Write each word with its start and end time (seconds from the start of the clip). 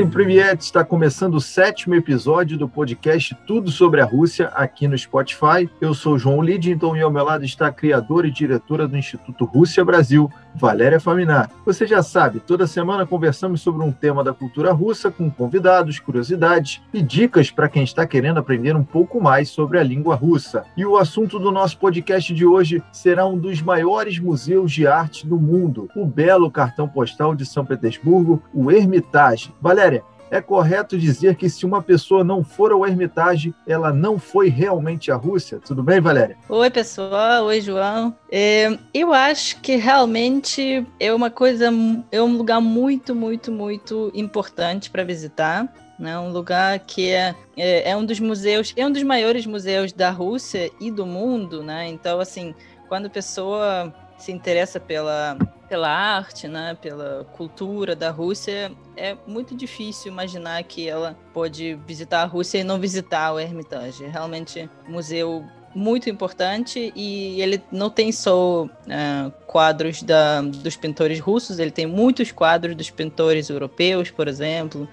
Sem 0.00 0.08
Priviet 0.08 0.62
está 0.62 0.82
começando 0.82 1.34
o 1.34 1.42
sétimo 1.42 1.94
episódio 1.94 2.56
do 2.56 2.66
podcast 2.66 3.36
Tudo 3.46 3.70
sobre 3.70 4.00
a 4.00 4.04
Rússia 4.06 4.46
aqui 4.54 4.88
no 4.88 4.96
Spotify. 4.96 5.68
Eu 5.78 5.92
sou 5.92 6.18
João 6.18 6.40
Lidington 6.40 6.96
e 6.96 7.02
ao 7.02 7.10
meu 7.10 7.22
lado 7.22 7.44
está 7.44 7.66
a 7.66 7.72
criadora 7.72 8.26
e 8.26 8.30
diretora 8.30 8.88
do 8.88 8.96
Instituto 8.96 9.44
Rússia 9.44 9.84
Brasil, 9.84 10.32
Valéria 10.54 10.98
Faminar. 10.98 11.50
Você 11.66 11.86
já 11.86 12.02
sabe, 12.02 12.40
toda 12.40 12.66
semana 12.66 13.04
conversamos 13.04 13.60
sobre 13.60 13.84
um 13.84 13.92
tema 13.92 14.24
da 14.24 14.32
cultura 14.32 14.72
russa 14.72 15.10
com 15.10 15.30
convidados, 15.30 15.98
curiosidades 15.98 16.80
e 16.94 17.02
dicas 17.02 17.50
para 17.50 17.68
quem 17.68 17.84
está 17.84 18.06
querendo 18.06 18.40
aprender 18.40 18.74
um 18.74 18.82
pouco 18.82 19.20
mais 19.20 19.50
sobre 19.50 19.78
a 19.78 19.82
língua 19.82 20.14
russa. 20.14 20.64
E 20.78 20.86
o 20.86 20.96
assunto 20.96 21.38
do 21.38 21.52
nosso 21.52 21.76
podcast 21.76 22.32
de 22.32 22.46
hoje 22.46 22.82
será 22.90 23.26
um 23.26 23.36
dos 23.36 23.60
maiores 23.60 24.18
museus 24.18 24.72
de 24.72 24.86
arte 24.86 25.26
do 25.26 25.38
mundo, 25.38 25.90
o 25.94 26.06
belo 26.06 26.50
cartão 26.50 26.88
postal 26.88 27.34
de 27.34 27.44
São 27.44 27.66
Petersburgo, 27.66 28.42
o 28.54 28.70
Hermitage. 28.70 29.52
Valéria, 29.60 29.89
Valéria, 29.90 30.04
é 30.30 30.40
correto 30.40 30.96
dizer 30.96 31.34
que 31.34 31.50
se 31.50 31.66
uma 31.66 31.82
pessoa 31.82 32.22
não 32.22 32.44
for 32.44 32.70
ao 32.70 32.86
Hermitage, 32.86 33.52
ela 33.66 33.92
não 33.92 34.16
foi 34.16 34.48
realmente 34.48 35.10
à 35.10 35.16
Rússia? 35.16 35.58
Tudo 35.58 35.82
bem, 35.82 36.00
Valéria? 36.00 36.36
Oi, 36.48 36.70
pessoal. 36.70 37.46
Oi, 37.46 37.60
João. 37.60 38.16
É, 38.30 38.78
eu 38.94 39.12
acho 39.12 39.60
que 39.60 39.74
realmente 39.74 40.86
é 41.00 41.12
uma 41.12 41.30
coisa, 41.30 41.70
é 42.12 42.22
um 42.22 42.36
lugar 42.36 42.60
muito, 42.60 43.12
muito, 43.12 43.50
muito 43.50 44.12
importante 44.14 44.88
para 44.88 45.02
visitar. 45.02 45.68
Né? 45.98 46.16
Um 46.18 46.30
lugar 46.30 46.78
que 46.78 47.10
é, 47.10 47.34
é, 47.56 47.90
é 47.90 47.96
um 47.96 48.04
dos 48.04 48.20
museus, 48.20 48.72
é 48.76 48.86
um 48.86 48.92
dos 48.92 49.02
maiores 49.02 49.44
museus 49.44 49.92
da 49.92 50.10
Rússia 50.10 50.70
e 50.80 50.90
do 50.90 51.04
mundo, 51.04 51.62
né? 51.62 51.88
Então, 51.88 52.20
assim, 52.20 52.54
quando 52.88 53.06
a 53.06 53.10
pessoa 53.10 53.92
se 54.20 54.30
interessa 54.30 54.78
pela, 54.78 55.36
pela 55.68 55.88
arte, 55.88 56.46
né, 56.46 56.76
pela 56.80 57.24
cultura 57.32 57.96
da 57.96 58.10
Rússia, 58.10 58.70
é 58.96 59.16
muito 59.26 59.54
difícil 59.54 60.12
imaginar 60.12 60.62
que 60.64 60.88
ela 60.88 61.16
pode 61.32 61.74
visitar 61.86 62.22
a 62.22 62.26
Rússia 62.26 62.58
e 62.58 62.64
não 62.64 62.78
visitar 62.78 63.32
o 63.32 63.40
Hermitage. 63.40 64.04
É 64.04 64.08
realmente 64.08 64.68
um 64.86 64.92
museu 64.92 65.44
muito 65.74 66.10
importante 66.10 66.92
e 66.96 67.40
ele 67.40 67.62
não 67.70 67.88
tem 67.88 68.10
só 68.12 68.64
uh, 68.64 69.30
quadros 69.46 70.02
da, 70.02 70.42
dos 70.42 70.76
pintores 70.76 71.20
russos, 71.20 71.58
ele 71.58 71.70
tem 71.70 71.86
muitos 71.86 72.32
quadros 72.32 72.74
dos 72.74 72.90
pintores 72.90 73.48
europeus, 73.48 74.10
por 74.10 74.28
exemplo. 74.28 74.88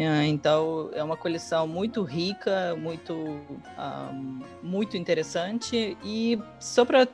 É, 0.00 0.26
então 0.26 0.90
é 0.92 1.02
uma 1.02 1.16
coleção 1.16 1.66
muito 1.66 2.04
rica, 2.04 2.76
muito, 2.76 3.14
uh, 3.14 4.44
muito 4.62 4.96
interessante. 4.96 5.96
E 6.04 6.38
só 6.60 6.84
para 6.84 7.08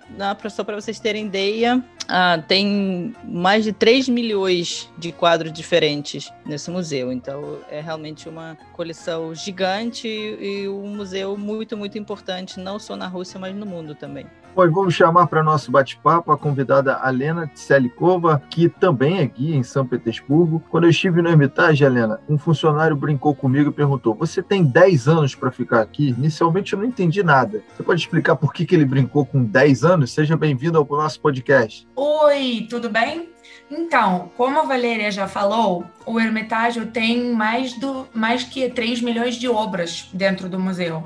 só 0.50 0.62
vocês 0.62 1.00
terem 1.00 1.26
ideia, 1.26 1.82
uh, 2.04 2.42
tem 2.46 3.14
mais 3.24 3.64
de 3.64 3.72
3 3.72 4.10
milhões 4.10 4.90
de 4.98 5.12
quadros 5.12 5.50
diferentes 5.50 6.30
nesse 6.44 6.70
museu. 6.70 7.10
Então 7.10 7.58
é 7.70 7.80
realmente 7.80 8.28
uma 8.28 8.58
coleção 8.74 9.34
gigante 9.34 10.06
e 10.06 10.68
um 10.68 10.88
museu 10.94 11.38
muito, 11.38 11.78
muito 11.78 11.96
importante, 11.96 12.60
não 12.60 12.78
só 12.78 12.96
na 12.96 13.06
Rússia, 13.06 13.40
mas 13.40 13.54
no 13.54 13.64
mundo 13.64 13.94
também. 13.94 14.26
Bom, 14.54 14.70
vamos 14.70 14.94
chamar 14.94 15.26
para 15.26 15.42
nosso 15.42 15.68
bate-papo 15.68 16.30
a 16.30 16.38
convidada 16.38 16.94
Alena 16.94 17.48
Tselikova, 17.48 18.40
que 18.48 18.68
também 18.68 19.18
é 19.18 19.26
guia 19.26 19.56
em 19.56 19.64
São 19.64 19.84
Petersburgo. 19.84 20.62
Quando 20.70 20.84
eu 20.84 20.90
estive 20.90 21.20
no 21.20 21.28
Hermitage, 21.28 21.82
Helena, 21.82 22.20
um 22.28 22.38
funcionário 22.38 22.94
brincou 22.94 23.34
comigo 23.34 23.70
e 23.70 23.72
perguntou: 23.72 24.14
Você 24.14 24.40
tem 24.40 24.62
10 24.62 25.08
anos 25.08 25.34
para 25.34 25.50
ficar 25.50 25.80
aqui? 25.80 26.10
Inicialmente 26.10 26.72
eu 26.72 26.78
não 26.78 26.86
entendi 26.86 27.20
nada. 27.24 27.64
Você 27.74 27.82
pode 27.82 28.00
explicar 28.00 28.36
por 28.36 28.52
que, 28.52 28.64
que 28.64 28.76
ele 28.76 28.84
brincou 28.84 29.26
com 29.26 29.42
10 29.42 29.82
anos? 29.82 30.12
Seja 30.12 30.36
bem-vindo 30.36 30.78
ao 30.78 30.86
nosso 30.88 31.20
podcast. 31.20 31.88
Oi, 31.96 32.68
tudo 32.70 32.88
bem? 32.88 33.30
Então, 33.68 34.30
como 34.36 34.60
a 34.60 34.62
Valéria 34.62 35.10
já 35.10 35.26
falou, 35.26 35.84
o 36.06 36.20
Hermitage 36.20 36.84
tem 36.86 37.32
mais, 37.32 37.72
do, 37.72 38.06
mais 38.14 38.44
que 38.44 38.70
3 38.70 39.02
milhões 39.02 39.34
de 39.34 39.48
obras 39.48 40.08
dentro 40.12 40.48
do 40.48 40.60
museu. 40.60 41.02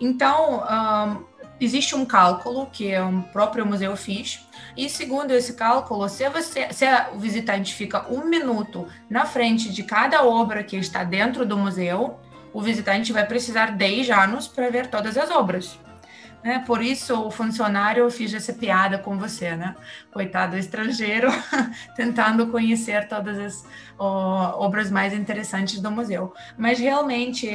Então, 0.00 0.62
um, 0.64 1.37
existe 1.60 1.94
um 1.94 2.04
cálculo 2.04 2.66
que 2.72 2.96
o 2.98 3.06
um 3.06 3.22
próprio 3.22 3.66
museu 3.66 3.96
fez, 3.96 4.46
e 4.76 4.88
segundo 4.88 5.32
esse 5.32 5.54
cálculo, 5.54 6.08
se, 6.08 6.28
você, 6.28 6.72
se 6.72 6.84
o 7.14 7.18
visitante 7.18 7.74
fica 7.74 8.06
um 8.12 8.24
minuto 8.24 8.86
na 9.08 9.24
frente 9.24 9.72
de 9.72 9.82
cada 9.82 10.24
obra 10.24 10.62
que 10.62 10.76
está 10.76 11.04
dentro 11.04 11.44
do 11.44 11.56
museu, 11.56 12.18
o 12.52 12.62
visitante 12.62 13.12
vai 13.12 13.26
precisar 13.26 13.72
10 13.72 14.10
anos 14.10 14.48
para 14.48 14.70
ver 14.70 14.88
todas 14.88 15.16
as 15.16 15.30
obras. 15.30 15.78
Né? 16.42 16.62
Por 16.66 16.82
isso, 16.82 17.26
o 17.26 17.30
funcionário 17.30 18.08
fez 18.10 18.32
essa 18.32 18.52
piada 18.52 18.98
com 18.98 19.18
você, 19.18 19.56
né? 19.56 19.74
Coitado 20.12 20.56
estrangeiro, 20.56 21.28
tentando 21.96 22.46
conhecer 22.46 23.08
todas 23.08 23.38
as 23.38 23.66
obras 23.98 24.90
mais 24.90 25.12
interessantes 25.12 25.80
do 25.80 25.90
museu. 25.90 26.32
Mas 26.56 26.78
realmente, 26.78 27.50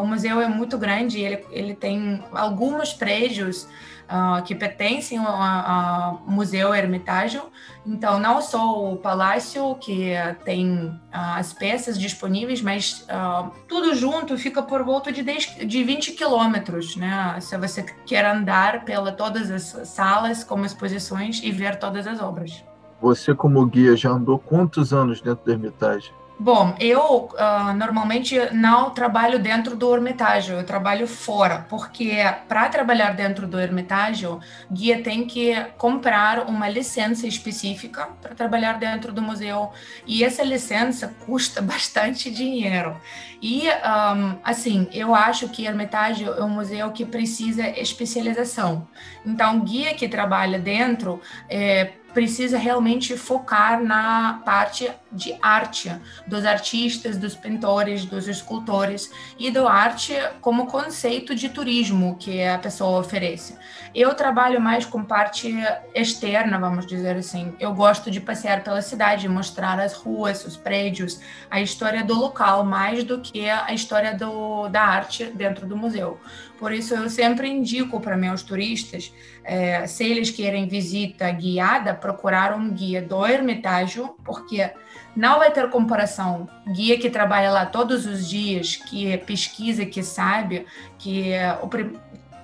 o 0.00 0.04
museu 0.04 0.40
é 0.40 0.48
muito 0.48 0.76
grande, 0.76 1.20
ele, 1.20 1.44
ele 1.50 1.74
tem 1.74 2.22
alguns 2.32 2.92
prédios 2.92 3.68
uh, 4.04 4.42
que 4.42 4.54
pertencem 4.54 5.18
ao, 5.18 5.26
ao 5.26 6.22
Museu 6.26 6.74
Hermitage. 6.74 7.40
Então, 7.86 8.18
não 8.18 8.40
só 8.40 8.92
o 8.92 8.96
palácio, 8.96 9.74
que 9.76 10.12
tem 10.44 10.86
uh, 10.86 11.00
as 11.10 11.52
peças 11.52 11.98
disponíveis, 11.98 12.62
mas 12.62 13.06
uh, 13.08 13.50
tudo 13.68 13.94
junto 13.94 14.38
fica 14.38 14.62
por 14.62 14.82
volta 14.82 15.12
de, 15.12 15.22
10, 15.22 15.56
de 15.66 15.84
20 15.84 16.12
quilômetros, 16.12 16.96
né? 16.96 17.38
Se 17.40 17.56
você 17.58 17.82
quer 18.06 18.24
andar 18.24 18.84
pela 18.84 19.12
todas 19.12 19.50
as 19.50 19.88
salas, 19.88 20.42
como 20.42 20.64
exposições 20.64 21.40
e 21.42 21.50
ver 21.50 21.78
todas 21.78 22.06
as 22.06 22.20
obras. 22.20 22.64
Você, 23.00 23.34
como 23.34 23.64
guia, 23.66 23.96
já 23.96 24.10
andou 24.10 24.38
quantos 24.38 24.92
anos 24.92 25.20
dentro 25.20 25.44
do 25.44 25.50
Hermitage? 25.50 26.12
Bom, 26.36 26.74
eu 26.80 27.26
uh, 27.26 27.72
normalmente 27.76 28.36
não 28.52 28.90
trabalho 28.90 29.38
dentro 29.38 29.76
do 29.76 29.94
Hermitage, 29.94 30.50
eu 30.50 30.66
trabalho 30.66 31.06
fora, 31.06 31.64
porque 31.70 32.16
para 32.48 32.68
trabalhar 32.68 33.14
dentro 33.14 33.46
do 33.46 33.58
Hermitage, 33.58 34.26
guia 34.70 35.00
tem 35.00 35.26
que 35.26 35.54
comprar 35.78 36.48
uma 36.48 36.68
licença 36.68 37.28
específica 37.28 38.08
para 38.20 38.34
trabalhar 38.34 38.80
dentro 38.80 39.12
do 39.12 39.22
museu, 39.22 39.70
e 40.04 40.24
essa 40.24 40.42
licença 40.42 41.14
custa 41.24 41.62
bastante 41.62 42.32
dinheiro. 42.32 42.96
E, 43.40 43.68
um, 43.68 44.38
assim, 44.42 44.88
eu 44.92 45.14
acho 45.14 45.48
que 45.48 45.66
Hermitage 45.66 46.24
é 46.24 46.42
um 46.42 46.48
museu 46.48 46.90
que 46.90 47.04
precisa 47.04 47.68
especialização. 47.68 48.88
Então, 49.24 49.60
guia 49.60 49.94
que 49.94 50.08
trabalha 50.08 50.58
dentro 50.58 51.20
é, 51.48 51.92
precisa 52.14 52.56
realmente 52.56 53.16
focar 53.16 53.82
na 53.82 54.40
parte 54.44 54.90
de 55.10 55.36
arte, 55.42 55.92
dos 56.26 56.44
artistas, 56.44 57.18
dos 57.18 57.34
pintores, 57.34 58.04
dos 58.04 58.28
escultores 58.28 59.10
e 59.38 59.50
do 59.50 59.66
arte 59.66 60.14
como 60.40 60.66
conceito 60.66 61.34
de 61.34 61.48
turismo 61.48 62.16
que 62.16 62.42
a 62.42 62.58
pessoa 62.58 63.00
oferece. 63.00 63.56
Eu 63.94 64.14
trabalho 64.14 64.60
mais 64.60 64.84
com 64.84 65.04
parte 65.04 65.54
externa, 65.94 66.58
vamos 66.58 66.86
dizer 66.86 67.16
assim. 67.16 67.54
Eu 67.60 67.74
gosto 67.74 68.10
de 68.10 68.20
passear 68.20 68.62
pela 68.62 68.80
cidade, 68.80 69.28
mostrar 69.28 69.78
as 69.78 69.94
ruas, 69.94 70.44
os 70.44 70.56
prédios, 70.56 71.20
a 71.50 71.60
história 71.60 72.02
do 72.02 72.14
local, 72.14 72.64
mais 72.64 73.04
do 73.04 73.20
que 73.20 73.48
a 73.48 73.72
história 73.72 74.14
do, 74.14 74.68
da 74.68 74.82
arte 74.82 75.26
dentro 75.26 75.66
do 75.66 75.76
museu. 75.76 76.18
Por 76.64 76.72
isso, 76.72 76.94
eu 76.94 77.10
sempre 77.10 77.46
indico 77.46 78.00
para 78.00 78.16
meus 78.16 78.42
turistas, 78.42 79.12
é, 79.44 79.86
se 79.86 80.02
eles 80.02 80.30
querem 80.30 80.66
visita 80.66 81.30
guiada, 81.30 81.92
procurar 81.92 82.56
um 82.56 82.70
guia 82.70 83.02
do 83.02 83.26
Hermitágio, 83.26 84.16
porque 84.24 84.70
não 85.14 85.40
vai 85.40 85.50
ter 85.50 85.68
comparação. 85.68 86.48
Guia 86.72 86.98
que 86.98 87.10
trabalha 87.10 87.50
lá 87.50 87.66
todos 87.66 88.06
os 88.06 88.26
dias, 88.26 88.76
que 88.76 89.14
pesquisa, 89.18 89.84
que 89.84 90.02
sabe, 90.02 90.64
que 90.96 91.32
o, 91.60 91.68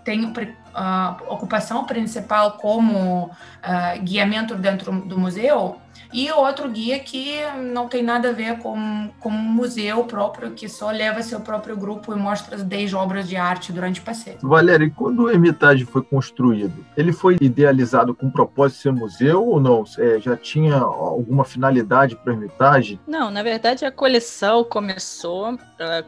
tem 0.04 0.30
a 0.74 1.16
ocupação 1.26 1.86
principal 1.86 2.58
como 2.58 3.24
uh, 3.24 4.02
guiamento 4.02 4.54
dentro 4.54 4.92
do 5.00 5.18
museu, 5.18 5.80
e 6.12 6.30
outro 6.30 6.68
guia 6.68 6.98
que 6.98 7.40
não 7.72 7.88
tem 7.88 8.02
nada 8.02 8.30
a 8.30 8.32
ver 8.32 8.58
com, 8.58 9.10
com 9.20 9.28
um 9.28 9.32
museu 9.32 10.04
próprio, 10.04 10.52
que 10.52 10.68
só 10.68 10.90
leva 10.90 11.22
seu 11.22 11.40
próprio 11.40 11.76
grupo 11.76 12.12
e 12.12 12.16
mostra 12.16 12.56
as 12.56 12.62
10 12.62 12.94
obras 12.94 13.28
de 13.28 13.36
arte 13.36 13.72
durante 13.72 14.00
o 14.00 14.02
passeio. 14.02 14.38
Valéria, 14.42 14.84
e 14.84 14.90
quando 14.90 15.24
o 15.24 15.30
Hermitage 15.30 15.84
foi 15.84 16.02
construído, 16.02 16.84
ele 16.96 17.12
foi 17.12 17.36
idealizado 17.40 18.14
com 18.14 18.26
o 18.26 18.32
propósito 18.32 18.76
de 18.76 18.82
ser 18.82 18.92
museu 18.92 19.46
ou 19.46 19.60
não? 19.60 19.84
É, 19.98 20.18
já 20.20 20.36
tinha 20.36 20.76
alguma 20.76 21.44
finalidade 21.44 22.16
para 22.16 22.32
o 22.32 22.36
Hermitage? 22.36 23.00
Não, 23.06 23.30
na 23.30 23.42
verdade 23.42 23.84
a 23.84 23.92
coleção 23.92 24.64
começou 24.64 25.54
uh, 25.54 25.58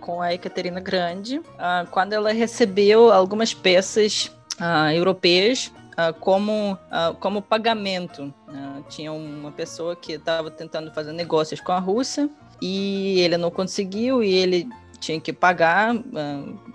com 0.00 0.20
a 0.20 0.34
Ekaterina 0.34 0.80
Grande, 0.80 1.38
uh, 1.38 1.88
quando 1.90 2.12
ela 2.12 2.32
recebeu 2.32 3.12
algumas 3.12 3.54
peças 3.54 4.26
uh, 4.60 4.90
europeias 4.92 5.72
uh, 5.92 6.12
como, 6.20 6.72
uh, 6.72 7.14
como 7.20 7.42
pagamento. 7.42 8.32
Uh, 8.48 8.82
tinha 8.88 9.12
uma 9.12 9.52
pessoa 9.52 9.94
que 9.96 10.12
estava 10.12 10.50
tentando 10.50 10.92
fazer 10.92 11.12
negócios 11.12 11.60
com 11.60 11.72
a 11.72 11.78
Rússia 11.78 12.28
e 12.60 13.20
ele 13.20 13.36
não 13.36 13.50
conseguiu 13.50 14.22
e 14.22 14.32
ele 14.32 14.68
tinha 15.00 15.20
que 15.20 15.32
pagar 15.32 15.96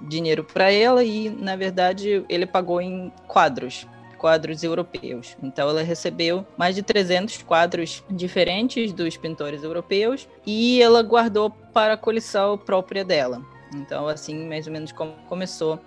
dinheiro 0.01 0.43
para 0.43 0.69
ela 0.69 1.01
e, 1.01 1.29
na 1.29 1.55
verdade, 1.55 2.25
ele 2.27 2.45
pagou 2.45 2.81
em 2.81 3.09
quadros. 3.25 3.87
quadros 4.17 4.63
europeus. 4.63 5.37
Então 5.41 5.69
ela 5.69 5.81
recebeu 5.81 6.45
mais 6.57 6.75
de 6.75 6.83
300 6.83 7.43
quadros 7.43 8.03
diferentes 8.09 8.91
dos 8.91 9.15
pintores 9.15 9.63
europeus 9.63 10.27
e 10.45 10.81
ela 10.81 11.01
guardou 11.03 11.49
para 11.49 11.93
a 11.93 11.97
coleção 11.97 12.57
própria 12.57 13.05
dela. 13.05 13.41
Então 13.73 14.09
assim, 14.09 14.45
mais 14.45 14.67
ou 14.67 14.73
menos 14.73 14.91
como 14.91 15.13
começou 15.29 15.79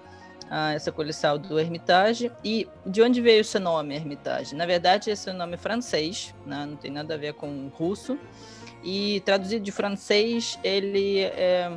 ah, 0.50 0.72
essa 0.72 0.90
coleção 0.90 1.38
do 1.38 1.60
Hermitage. 1.60 2.30
E 2.44 2.68
de 2.84 3.00
onde 3.00 3.20
veio 3.20 3.42
esse 3.42 3.58
nome, 3.60 3.94
Hermitage? 3.94 4.54
Na 4.56 4.66
verdade, 4.66 5.08
esse 5.08 5.30
é 5.30 5.32
um 5.32 5.36
nome 5.36 5.56
francês, 5.56 6.34
né? 6.44 6.66
não 6.66 6.76
tem 6.76 6.90
nada 6.90 7.14
a 7.14 7.16
ver 7.16 7.34
com 7.34 7.70
russo. 7.72 8.18
E 8.82 9.20
traduzido 9.20 9.64
de 9.64 9.70
francês, 9.70 10.58
ele 10.64 11.20
é, 11.20 11.70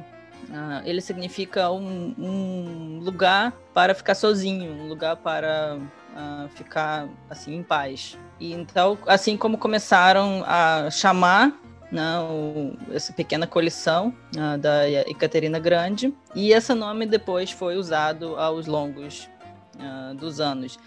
uh, 0.49 0.81
ele 0.85 1.01
significa 1.01 1.69
um, 1.69 2.15
um, 2.17 2.99
lugar 3.03 3.53
para 3.73 3.93
ficar 3.93 4.15
sozinho, 4.15 4.71
um 4.71 4.87
lugar 4.87 5.17
para 5.17 5.77
uh, 5.77 6.49
ficar 6.49 7.07
assim 7.29 7.55
em 7.55 7.63
paz. 7.63 8.17
E 8.39 8.53
então, 8.53 8.97
assim 9.05 9.37
como 9.37 9.57
começaram 9.57 10.43
a 10.47 10.89
chamar 10.89 11.53
né, 11.93 12.19
o, 12.21 12.73
essa 12.91 13.13
pequena 13.13 13.45
coleção 13.45 14.11
uh, 14.35 14.57
da 14.57 14.89
Ecaterina 14.89 15.59
Grande, 15.59 16.11
e 16.33 16.51
esse 16.51 16.73
nome 16.73 17.05
depois 17.05 17.51
foi 17.51 17.75
usado 17.75 18.35
aos 18.35 18.65
longos 18.65 19.29
uh, 19.75 20.15
dos 20.15 20.41
anos. 20.41 20.79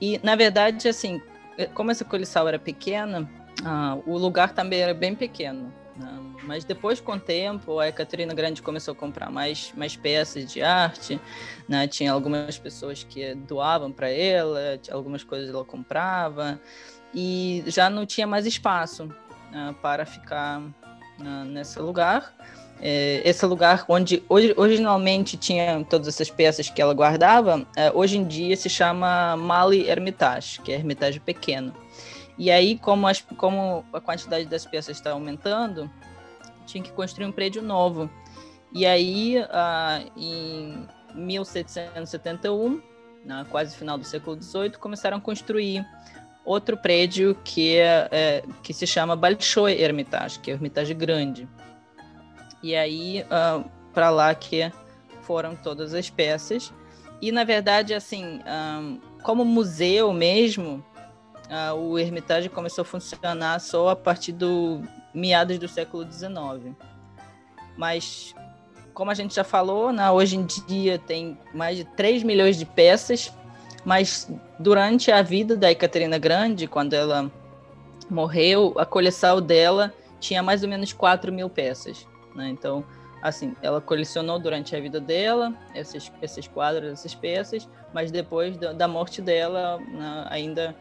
E, 0.00 0.18
na 0.22 0.34
verdade, 0.34 0.88
assim, 0.88 1.20
como 1.74 1.90
essa 1.90 2.04
coleção 2.04 2.48
era 2.48 2.58
pequena, 2.58 3.28
uh, 3.60 4.10
o 4.10 4.16
lugar 4.16 4.54
também 4.54 4.80
era 4.80 4.94
bem 4.94 5.14
pequeno. 5.14 5.70
Né? 5.96 6.18
Mas 6.44 6.64
depois, 6.64 6.98
com 6.98 7.12
o 7.12 7.20
tempo, 7.20 7.78
a 7.78 7.92
Catarina 7.92 8.32
Grande 8.32 8.62
começou 8.62 8.92
a 8.92 8.94
comprar 8.94 9.30
mais, 9.30 9.70
mais 9.76 9.94
peças 9.96 10.50
de 10.50 10.62
arte. 10.62 11.20
Né? 11.68 11.86
Tinha 11.86 12.10
algumas 12.10 12.58
pessoas 12.58 13.04
que 13.04 13.34
doavam 13.34 13.92
para 13.92 14.08
ela, 14.08 14.80
algumas 14.90 15.22
coisas 15.22 15.50
ela 15.50 15.64
comprava. 15.64 16.58
E 17.14 17.62
já 17.66 17.88
não 17.88 18.04
tinha 18.04 18.26
mais 18.26 18.44
espaço 18.44 19.08
uh, 19.54 19.72
para 19.74 20.04
ficar 20.04 20.60
uh, 20.60 21.44
nesse 21.46 21.78
lugar. 21.78 22.34
É, 22.80 23.22
esse 23.24 23.46
lugar 23.46 23.84
onde 23.88 24.22
originalmente 24.28 25.36
tinha 25.36 25.84
todas 25.88 26.08
essas 26.08 26.28
peças 26.28 26.68
que 26.68 26.82
ela 26.82 26.92
guardava, 26.92 27.64
é, 27.76 27.90
hoje 27.92 28.18
em 28.18 28.24
dia 28.24 28.56
se 28.56 28.68
chama 28.68 29.36
Mali 29.36 29.88
Hermitage, 29.88 30.60
que 30.60 30.72
é 30.72 30.74
Hermitage 30.74 31.20
pequeno. 31.20 31.72
E 32.36 32.50
aí, 32.50 32.76
como, 32.76 33.06
as, 33.06 33.20
como 33.20 33.84
a 33.92 34.00
quantidade 34.00 34.46
das 34.46 34.66
peças 34.66 34.96
está 34.96 35.12
aumentando, 35.12 35.88
tinha 36.66 36.82
que 36.82 36.90
construir 36.92 37.26
um 37.26 37.32
prédio 37.32 37.62
novo. 37.62 38.10
E 38.72 38.84
aí, 38.84 39.38
uh, 39.38 40.10
em 40.16 40.86
1771, 41.14 42.82
na 43.24 43.44
quase 43.44 43.76
final 43.76 43.96
do 43.96 44.04
século 44.04 44.40
XVIII, 44.42 44.72
começaram 44.72 45.18
a 45.18 45.20
construir 45.20 45.86
outro 46.44 46.76
prédio 46.76 47.36
que, 47.42 47.76
é, 47.76 48.08
é 48.10 48.44
que 48.62 48.72
se 48.74 48.86
chama 48.86 49.16
Bolshoi 49.16 49.80
Hermitage, 49.80 50.38
que 50.38 50.50
é 50.50 50.54
o 50.54 50.56
Hermitage 50.56 50.94
Grande. 50.94 51.48
E 52.62 52.74
aí, 52.74 53.22
uh, 53.22 53.26
ah, 53.30 53.64
para 53.92 54.10
lá 54.10 54.34
que 54.34 54.70
foram 55.22 55.54
todas 55.54 55.94
as 55.94 56.10
peças. 56.10 56.72
E, 57.20 57.30
na 57.32 57.44
verdade, 57.44 57.94
assim, 57.94 58.24
um, 58.24 58.40
ah, 58.44 58.96
como 59.22 59.44
museu 59.44 60.12
mesmo, 60.12 60.84
uh, 61.48 61.74
o 61.74 61.98
Hermitage 61.98 62.48
começou 62.48 62.82
a 62.82 62.84
funcionar 62.84 63.60
só 63.60 63.90
a 63.90 63.96
partir 63.96 64.32
do 64.32 64.82
meados 65.12 65.58
do 65.58 65.68
século 65.68 66.10
XIX. 66.10 66.74
Mas, 67.76 68.34
como 68.92 69.10
a 69.10 69.14
gente 69.14 69.34
já 69.34 69.44
falou, 69.44 69.92
né, 69.92 70.10
hoje 70.10 70.36
em 70.36 70.44
dia 70.44 70.98
tem 70.98 71.38
mais 71.52 71.76
de 71.76 71.84
3 71.84 72.22
milhões 72.22 72.56
de 72.56 72.64
peças, 72.64 73.32
mas 73.84 74.30
durante 74.58 75.12
a 75.12 75.22
vida 75.22 75.56
da 75.56 75.70
Ecaterina 75.70 76.18
Grande, 76.18 76.66
quando 76.66 76.94
ela 76.94 77.30
morreu, 78.08 78.74
a 78.76 78.86
coleção 78.86 79.40
dela 79.40 79.92
tinha 80.20 80.42
mais 80.42 80.62
ou 80.62 80.68
menos 80.68 80.92
4 80.92 81.32
mil 81.32 81.50
peças. 81.50 82.06
Né? 82.34 82.48
Então, 82.48 82.84
assim, 83.22 83.54
ela 83.62 83.80
colecionou 83.80 84.38
durante 84.38 84.74
a 84.74 84.80
vida 84.80 85.00
dela 85.00 85.54
esses, 85.74 86.10
esses 86.22 86.46
quadros, 86.46 86.92
essas 86.92 87.14
peças, 87.14 87.68
mas 87.92 88.10
depois 88.10 88.56
da, 88.56 88.72
da 88.72 88.88
morte 88.88 89.20
dela, 89.20 89.78
né, 89.78 90.26
ainda 90.30 90.74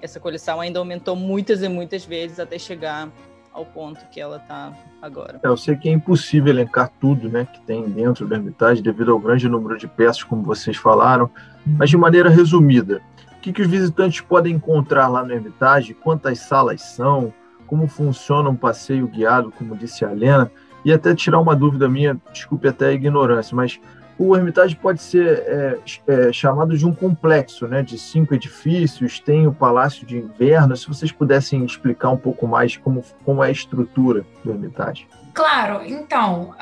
essa 0.00 0.20
coleção 0.20 0.60
ainda 0.60 0.78
aumentou 0.78 1.16
muitas 1.16 1.62
e 1.62 1.68
muitas 1.68 2.04
vezes 2.04 2.38
até 2.38 2.58
chegar 2.58 3.10
ao 3.54 3.64
ponto 3.64 4.04
que 4.10 4.20
ela 4.20 4.36
está 4.36 4.72
agora. 5.00 5.38
É, 5.42 5.46
eu 5.46 5.56
sei 5.56 5.76
que 5.76 5.88
é 5.88 5.92
impossível 5.92 6.52
elencar 6.52 6.90
tudo 7.00 7.28
né, 7.28 7.46
que 7.50 7.60
tem 7.60 7.88
dentro 7.88 8.26
da 8.26 8.34
Hermitage 8.34 8.82
devido 8.82 9.12
ao 9.12 9.18
grande 9.18 9.48
número 9.48 9.78
de 9.78 9.86
peças, 9.86 10.24
como 10.24 10.42
vocês 10.42 10.76
falaram, 10.76 11.30
mas 11.64 11.88
de 11.88 11.96
maneira 11.96 12.28
resumida, 12.28 13.00
o 13.38 13.40
que, 13.40 13.52
que 13.52 13.62
os 13.62 13.68
visitantes 13.68 14.20
podem 14.20 14.56
encontrar 14.56 15.06
lá 15.06 15.22
no 15.22 15.32
Hermitage, 15.32 15.94
quantas 15.94 16.40
salas 16.40 16.82
são, 16.82 17.32
como 17.66 17.86
funciona 17.86 18.50
um 18.50 18.56
passeio 18.56 19.06
guiado, 19.06 19.52
como 19.56 19.76
disse 19.76 20.04
a 20.04 20.10
Helena, 20.10 20.50
e 20.84 20.92
até 20.92 21.14
tirar 21.14 21.38
uma 21.38 21.54
dúvida 21.54 21.88
minha, 21.88 22.20
desculpe 22.32 22.66
até 22.66 22.88
a 22.88 22.92
ignorância, 22.92 23.54
mas 23.56 23.80
o 24.18 24.36
Hermitage 24.36 24.76
pode 24.76 25.02
ser 25.02 25.42
é, 25.46 25.78
é, 26.06 26.32
chamado 26.32 26.76
de 26.76 26.86
um 26.86 26.94
complexo 26.94 27.66
né, 27.66 27.82
de 27.82 27.98
cinco 27.98 28.34
edifícios, 28.34 29.18
tem 29.18 29.46
o 29.46 29.52
Palácio 29.52 30.06
de 30.06 30.18
Inverno. 30.18 30.76
Se 30.76 30.86
vocês 30.86 31.10
pudessem 31.10 31.64
explicar 31.64 32.10
um 32.10 32.16
pouco 32.16 32.46
mais 32.46 32.76
como, 32.76 33.02
como 33.24 33.42
é 33.42 33.48
a 33.48 33.50
estrutura 33.50 34.24
do 34.44 34.50
Hermitage. 34.50 35.06
Claro, 35.32 35.82
então, 35.84 36.54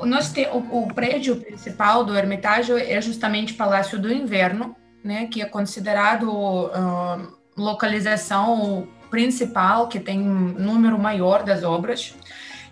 um, 0.00 0.06
nós 0.06 0.32
te, 0.32 0.46
o, 0.46 0.84
o, 0.84 0.88
prédio 0.88 1.36
principal 1.36 2.04
do 2.04 2.16
Hermitage 2.16 2.72
é 2.72 3.00
justamente 3.02 3.52
o 3.52 3.56
Palácio 3.56 3.98
do 3.98 4.10
Inverno, 4.10 4.74
né, 5.02 5.26
que 5.26 5.42
é 5.42 5.44
considerado 5.44 6.30
uh, 6.30 7.36
localização 7.56 8.88
principal, 9.10 9.88
que 9.88 10.00
tem 10.00 10.20
um 10.20 10.54
número 10.58 10.98
maior 10.98 11.42
das 11.42 11.62
obras. 11.62 12.16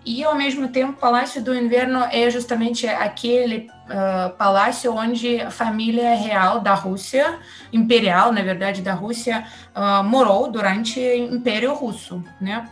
E, 0.04 0.24
ao 0.24 0.34
mesmo 0.34 0.68
tempo, 0.68 0.92
o 0.92 0.96
Palácio 0.96 1.42
do 1.42 1.54
Inverno 1.54 2.00
é 2.10 2.28
justamente 2.28 2.86
aquele 2.88 3.68
uh, 3.86 4.30
palácio 4.36 4.92
onde 4.92 5.40
a 5.40 5.50
família 5.50 6.14
real 6.16 6.60
da 6.60 6.74
Rússia, 6.74 7.38
imperial, 7.72 8.32
na 8.32 8.42
verdade, 8.42 8.82
da 8.82 8.94
Rússia, 8.94 9.46
uh, 9.74 10.02
morou 10.02 10.50
durante 10.50 10.98
o 10.98 11.34
Império 11.34 11.72
Russo, 11.74 12.22
né? 12.40 12.68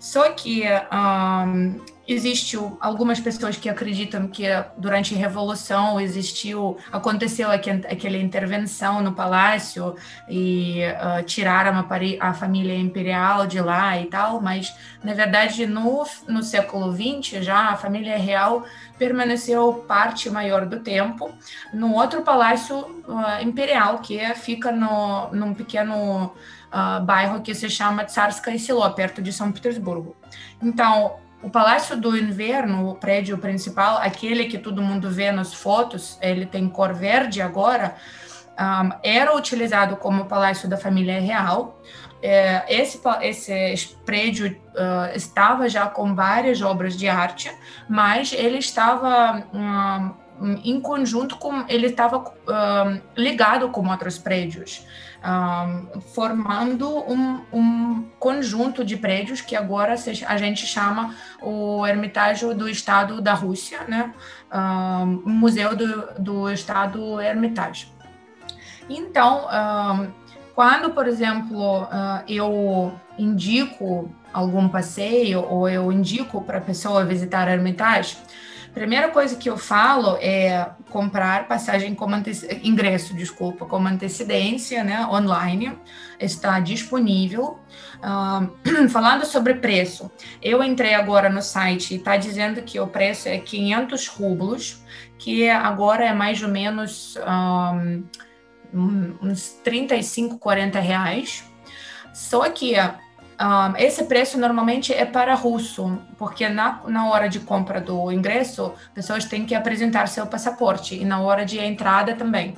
Só 0.00 0.30
que 0.30 0.64
um, 0.92 1.80
existiu 2.12 2.76
algumas 2.80 3.18
pessoas 3.20 3.56
que 3.56 3.68
acreditam 3.68 4.28
que 4.28 4.44
durante 4.76 5.14
a 5.14 5.18
revolução 5.18 6.00
existiu 6.00 6.76
aconteceu 6.90 7.50
aquela 7.50 8.16
intervenção 8.16 9.02
no 9.02 9.12
palácio 9.12 9.94
e 10.28 10.80
uh, 10.82 11.22
tiraram 11.24 11.72
a, 11.78 12.28
a, 12.28 12.34
família 12.34 12.76
imperial 12.76 13.46
de 13.46 13.60
lá 13.60 13.98
e 13.98 14.06
tal 14.06 14.40
mas 14.40 14.74
na 15.02 15.14
verdade 15.14 15.66
no, 15.66 16.04
no 16.28 16.42
século 16.42 16.92
XX 16.92 17.44
já 17.44 17.70
a 17.70 17.76
família 17.76 18.16
real 18.16 18.64
permaneceu 18.98 19.84
parte 19.88 20.30
maior 20.30 20.66
do 20.66 20.80
tempo 20.80 21.32
no 21.72 21.94
outro 21.94 22.22
palácio 22.22 22.76
uh, 22.78 23.42
imperial 23.42 23.98
que 23.98 24.18
fica 24.34 24.70
no 24.70 25.30
num 25.32 25.54
pequeno 25.54 26.32
uh, 26.72 27.04
bairro 27.04 27.42
que 27.42 27.54
se 27.54 27.68
chama 27.68 28.04
Tsarskaya 28.04 28.58
Selo 28.58 28.90
perto 28.92 29.22
de 29.22 29.32
São 29.32 29.52
Petersburgo. 29.52 30.16
Então 30.60 31.16
o 31.42 31.50
Palácio 31.50 31.96
do 31.96 32.16
Inverno, 32.16 32.88
o 32.88 32.94
prédio 32.94 33.36
principal, 33.38 33.98
aquele 33.98 34.46
que 34.46 34.58
todo 34.58 34.80
mundo 34.80 35.10
vê 35.10 35.32
nas 35.32 35.52
fotos, 35.52 36.16
ele 36.22 36.46
tem 36.46 36.68
cor 36.68 36.94
verde 36.94 37.42
agora, 37.42 37.96
um, 38.52 38.90
era 39.02 39.34
utilizado 39.36 39.96
como 39.96 40.26
Palácio 40.26 40.68
da 40.68 40.76
Família 40.76 41.20
Real. 41.20 41.80
É, 42.22 42.64
esse, 42.68 43.00
esse 43.22 43.96
prédio 44.04 44.46
uh, 44.46 45.16
estava 45.16 45.68
já 45.68 45.88
com 45.88 46.14
várias 46.14 46.62
obras 46.62 46.96
de 46.96 47.08
arte, 47.08 47.50
mas 47.88 48.32
ele 48.32 48.58
estava 48.58 49.44
um, 49.52 50.21
em 50.64 50.80
conjunto 50.80 51.36
com, 51.36 51.64
ele 51.68 51.86
estava 51.86 52.18
uh, 52.18 53.00
ligado 53.16 53.68
com 53.68 53.88
outros 53.88 54.18
prédios 54.18 54.84
um, 55.24 56.00
formando 56.00 56.88
um, 57.08 57.40
um, 57.52 58.04
conjunto 58.18 58.84
de 58.84 58.96
prédios 58.96 59.40
que 59.40 59.54
agora 59.54 59.94
a 59.94 60.36
gente 60.36 60.66
chama 60.66 61.14
o 61.40 61.86
Hermitage 61.86 62.52
do 62.54 62.68
Estado 62.68 63.20
da 63.20 63.32
Rússia, 63.34 63.84
né? 63.86 64.12
Um, 64.52 65.22
Museu 65.24 65.76
do, 65.76 66.20
do 66.20 66.50
Estado 66.50 67.20
Hermitage. 67.20 67.92
Então, 68.88 69.46
quando, 70.54 70.90
por 70.90 71.06
exemplo, 71.06 71.86
eu 72.28 72.92
indico 73.16 74.12
algum 74.32 74.68
passeio 74.68 75.40
ou 75.48 75.68
eu 75.68 75.90
indico 75.92 76.42
para 76.42 76.58
a 76.58 76.60
pessoa 76.60 77.04
visitar 77.04 77.48
Hermitage, 77.48 78.16
Primeira 78.74 79.10
coisa 79.10 79.36
que 79.36 79.50
eu 79.50 79.58
falo 79.58 80.16
é 80.18 80.70
comprar 80.88 81.46
passagem 81.46 81.94
como 81.94 82.16
ingresso, 82.62 83.14
desculpa, 83.14 83.66
como 83.66 83.86
antecedência, 83.86 84.82
né, 84.82 85.06
online, 85.06 85.78
está 86.18 86.58
disponível. 86.58 87.58
Uh, 87.98 88.88
falando 88.88 89.26
sobre 89.26 89.54
preço, 89.54 90.10
eu 90.40 90.62
entrei 90.62 90.94
agora 90.94 91.28
no 91.28 91.42
site 91.42 91.92
e 91.92 91.96
está 91.98 92.16
dizendo 92.16 92.62
que 92.62 92.80
o 92.80 92.86
preço 92.86 93.28
é 93.28 93.38
500 93.38 94.08
rublos, 94.08 94.82
que 95.18 95.50
agora 95.50 96.06
é 96.06 96.14
mais 96.14 96.42
ou 96.42 96.48
menos 96.48 97.18
um, 98.72 99.14
uns 99.22 99.50
35, 99.62 100.38
40 100.38 100.80
reais. 100.80 101.44
Só 102.14 102.48
que 102.48 102.74
um, 103.42 103.76
esse 103.76 104.04
preço 104.04 104.38
normalmente 104.38 104.92
é 104.92 105.04
para 105.04 105.34
russo, 105.34 105.98
porque 106.16 106.48
na, 106.48 106.80
na 106.86 107.10
hora 107.10 107.28
de 107.28 107.40
compra 107.40 107.80
do 107.80 108.12
ingresso, 108.12 108.72
pessoas 108.94 109.24
têm 109.24 109.44
que 109.44 109.52
apresentar 109.52 110.06
seu 110.06 110.26
passaporte 110.26 110.94
e 110.94 111.04
na 111.04 111.20
hora 111.20 111.44
de 111.44 111.58
entrada 111.58 112.14
também. 112.14 112.56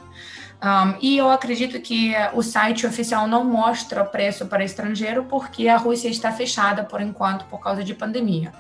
Um, 0.62 0.94
e 1.00 1.16
eu 1.16 1.30
acredito 1.30 1.80
que 1.80 2.12
o 2.34 2.42
site 2.42 2.86
oficial 2.86 3.26
não 3.26 3.44
mostra 3.44 4.04
preço 4.04 4.46
para 4.46 4.64
estrangeiro 4.64 5.24
porque 5.24 5.68
a 5.68 5.76
Rússia 5.76 6.08
está 6.08 6.30
fechada 6.32 6.84
por 6.84 7.00
enquanto 7.00 7.46
por 7.46 7.60
causa 7.60 7.82
de 7.82 7.94
pandemia. 7.94 8.52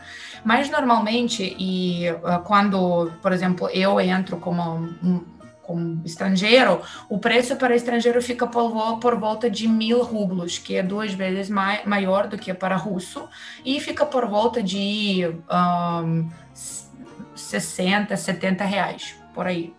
Mas 0.42 0.70
normalmente, 0.70 1.56
e 1.58 2.10
uh, 2.10 2.42
quando, 2.44 3.10
por 3.22 3.32
exemplo, 3.32 3.68
eu 3.70 3.98
entro 4.00 4.36
como 4.38 5.24
como 5.66 6.02
estrangeiro, 6.04 6.80
o 7.08 7.18
preço 7.18 7.56
para 7.56 7.74
estrangeiro 7.74 8.22
fica 8.22 8.46
por, 8.46 9.18
volta 9.18 9.50
de 9.50 9.66
mil 9.66 10.02
rublos, 10.02 10.58
que 10.58 10.76
é 10.76 10.82
duas 10.82 11.12
vezes 11.12 11.48
mai, 11.48 11.82
maior 11.84 12.26
do 12.26 12.38
que 12.38 12.52
para 12.52 12.76
russo, 12.76 13.28
e 13.64 13.80
fica 13.80 14.04
por 14.06 14.26
volta 14.26 14.62
de 14.62 15.22
um, 15.50 16.28
60, 17.34 18.16
70 18.16 18.64
reais, 18.64 19.16
por 19.34 19.46
aí. 19.46 19.74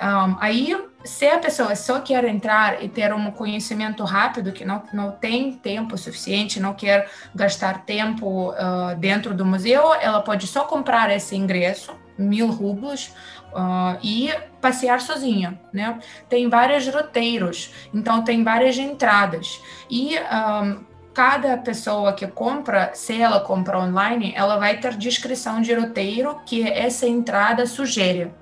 Um, 0.00 0.36
aí, 0.40 0.76
se 1.04 1.26
a 1.26 1.38
pessoa 1.38 1.74
só 1.74 2.00
quer 2.00 2.24
entrar 2.24 2.82
e 2.82 2.88
ter 2.88 3.12
um 3.14 3.30
conhecimento 3.30 4.04
rápido, 4.04 4.52
que 4.52 4.64
não, 4.64 4.82
não 4.92 5.10
tem 5.10 5.52
tempo 5.52 5.96
suficiente, 5.96 6.60
não 6.60 6.74
quer 6.74 7.10
gastar 7.34 7.84
tempo 7.84 8.50
uh, 8.50 8.94
dentro 8.98 9.34
do 9.34 9.44
museu, 9.44 9.94
ela 9.94 10.20
pode 10.20 10.46
só 10.46 10.64
comprar 10.64 11.10
esse 11.10 11.34
ingresso, 11.34 11.94
mil 12.18 12.48
rublos, 12.48 13.12
uh, 13.52 13.98
e 14.02 14.30
passear 14.66 15.00
sozinha, 15.00 15.60
né? 15.72 16.00
Tem 16.28 16.48
vários 16.48 16.88
roteiros, 16.88 17.70
então 17.94 18.24
tem 18.24 18.42
várias 18.42 18.76
entradas. 18.76 19.62
E 19.88 20.16
um, 20.18 20.84
cada 21.14 21.56
pessoa 21.56 22.12
que 22.12 22.26
compra, 22.26 22.90
se 22.92 23.20
ela 23.22 23.38
compra 23.38 23.78
online, 23.78 24.34
ela 24.36 24.56
vai 24.56 24.78
ter 24.78 24.94
descrição 24.94 25.60
de 25.60 25.72
roteiro 25.72 26.40
que 26.44 26.68
essa 26.68 27.06
entrada 27.06 27.64
sugere. 27.64 28.32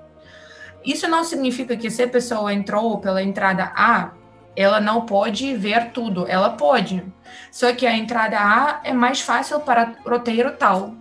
Isso 0.83 1.07
não 1.07 1.23
significa 1.23 1.77
que 1.77 1.91
se 1.91 2.01
a 2.01 2.07
pessoa 2.07 2.51
entrou 2.51 2.97
pela 2.97 3.21
entrada 3.21 3.71
A, 3.75 4.09
ela 4.55 4.79
não 4.79 5.05
pode 5.05 5.53
ver 5.53 5.91
tudo. 5.91 6.25
Ela 6.27 6.49
pode. 6.51 7.03
Só 7.51 7.71
que 7.71 7.85
a 7.85 7.95
entrada 7.95 8.39
A 8.39 8.79
é 8.83 8.93
mais 8.93 9.21
fácil 9.21 9.59
para 9.59 9.93
roteiro 10.03 10.53
tal. 10.53 10.95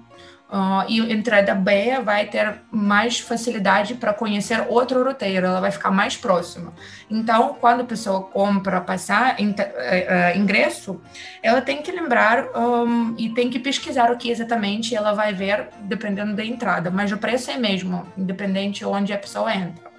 Uh, 0.46 0.84
e 0.88 1.12
entrada 1.12 1.54
B 1.54 1.98
vai 2.04 2.26
ter 2.26 2.60
mais 2.70 3.18
facilidade 3.18 3.94
para 3.94 4.12
conhecer 4.12 4.64
outro 4.68 5.02
roteiro, 5.02 5.46
ela 5.46 5.60
vai 5.60 5.70
ficar 5.70 5.90
mais 5.90 6.16
próxima. 6.16 6.72
Então, 7.10 7.56
quando 7.58 7.80
a 7.80 7.84
pessoa 7.84 8.22
compra 8.22 8.80
passar 8.80 9.36
uh, 9.40 9.42
uh, 9.42 10.38
ingresso, 10.38 11.00
ela 11.42 11.62
tem 11.62 11.82
que 11.82 11.90
lembrar 11.90 12.46
um, 12.54 13.16
e 13.18 13.30
tem 13.30 13.48
que 13.48 13.58
pesquisar 13.58 14.12
o 14.12 14.18
que 14.18 14.30
exatamente 14.30 14.94
ela 14.94 15.12
vai 15.14 15.32
ver, 15.32 15.70
dependendo 15.80 16.36
da 16.36 16.44
entrada. 16.44 16.90
Mas 16.90 17.10
o 17.10 17.16
preço 17.16 17.50
é 17.50 17.56
mesmo, 17.56 18.06
independente 18.16 18.80
de 18.80 18.84
onde 18.84 19.12
a 19.12 19.18
pessoa 19.18 19.52
entra. 19.52 19.92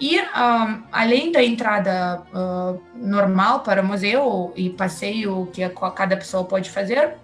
E 0.00 0.18
um, 0.18 0.82
além 0.90 1.30
da 1.30 1.42
entrada 1.42 2.22
normal 2.94 3.60
para 3.60 3.82
museu 3.82 4.52
e 4.56 4.70
passeio 4.70 5.46
que 5.52 5.68
cada 5.94 6.16
pessoa 6.16 6.44
pode 6.44 6.70
fazer, 6.70 7.16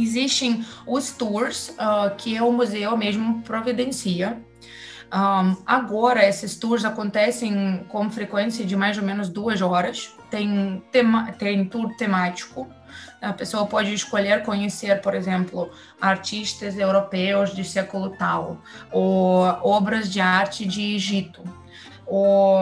Existem 0.00 0.64
os 0.86 1.10
tours 1.10 1.70
uh, 1.70 2.14
que 2.16 2.40
o 2.40 2.52
museu 2.52 2.96
mesmo 2.96 3.42
providencia. 3.42 4.40
Um, 5.12 5.56
agora, 5.66 6.26
esses 6.26 6.56
tours 6.56 6.84
acontecem 6.84 7.84
com 7.88 8.10
frequência 8.10 8.64
de 8.64 8.76
mais 8.76 8.98
ou 8.98 9.04
menos 9.04 9.28
duas 9.28 9.60
horas. 9.62 10.14
Tem, 10.30 10.82
tema, 10.92 11.32
tem 11.32 11.64
tour 11.64 11.96
temático. 11.96 12.68
A 13.20 13.32
pessoa 13.32 13.66
pode 13.66 13.92
escolher 13.92 14.42
conhecer, 14.42 15.00
por 15.00 15.14
exemplo, 15.14 15.70
artistas 16.00 16.78
europeus 16.78 17.54
de 17.54 17.64
século 17.64 18.10
tal, 18.16 18.62
ou 18.92 19.42
obras 19.62 20.10
de 20.10 20.20
arte 20.20 20.64
de 20.64 20.94
Egito, 20.94 21.42
ou 22.06 22.58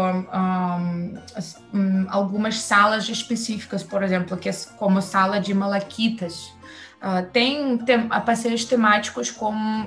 um, 1.75 2.07
algumas 2.09 2.59
salas 2.59 3.09
específicas, 3.09 3.83
por 3.83 4.03
exemplo, 4.03 4.37
que 4.37 4.49
é 4.49 4.53
como 4.79 5.03
sala 5.03 5.39
de 5.39 5.53
malaquitas, 5.53 6.56
Uh, 6.97 7.31
tem, 7.31 7.77
tem 7.79 8.09
passeios 8.09 8.65
temáticos 8.65 9.31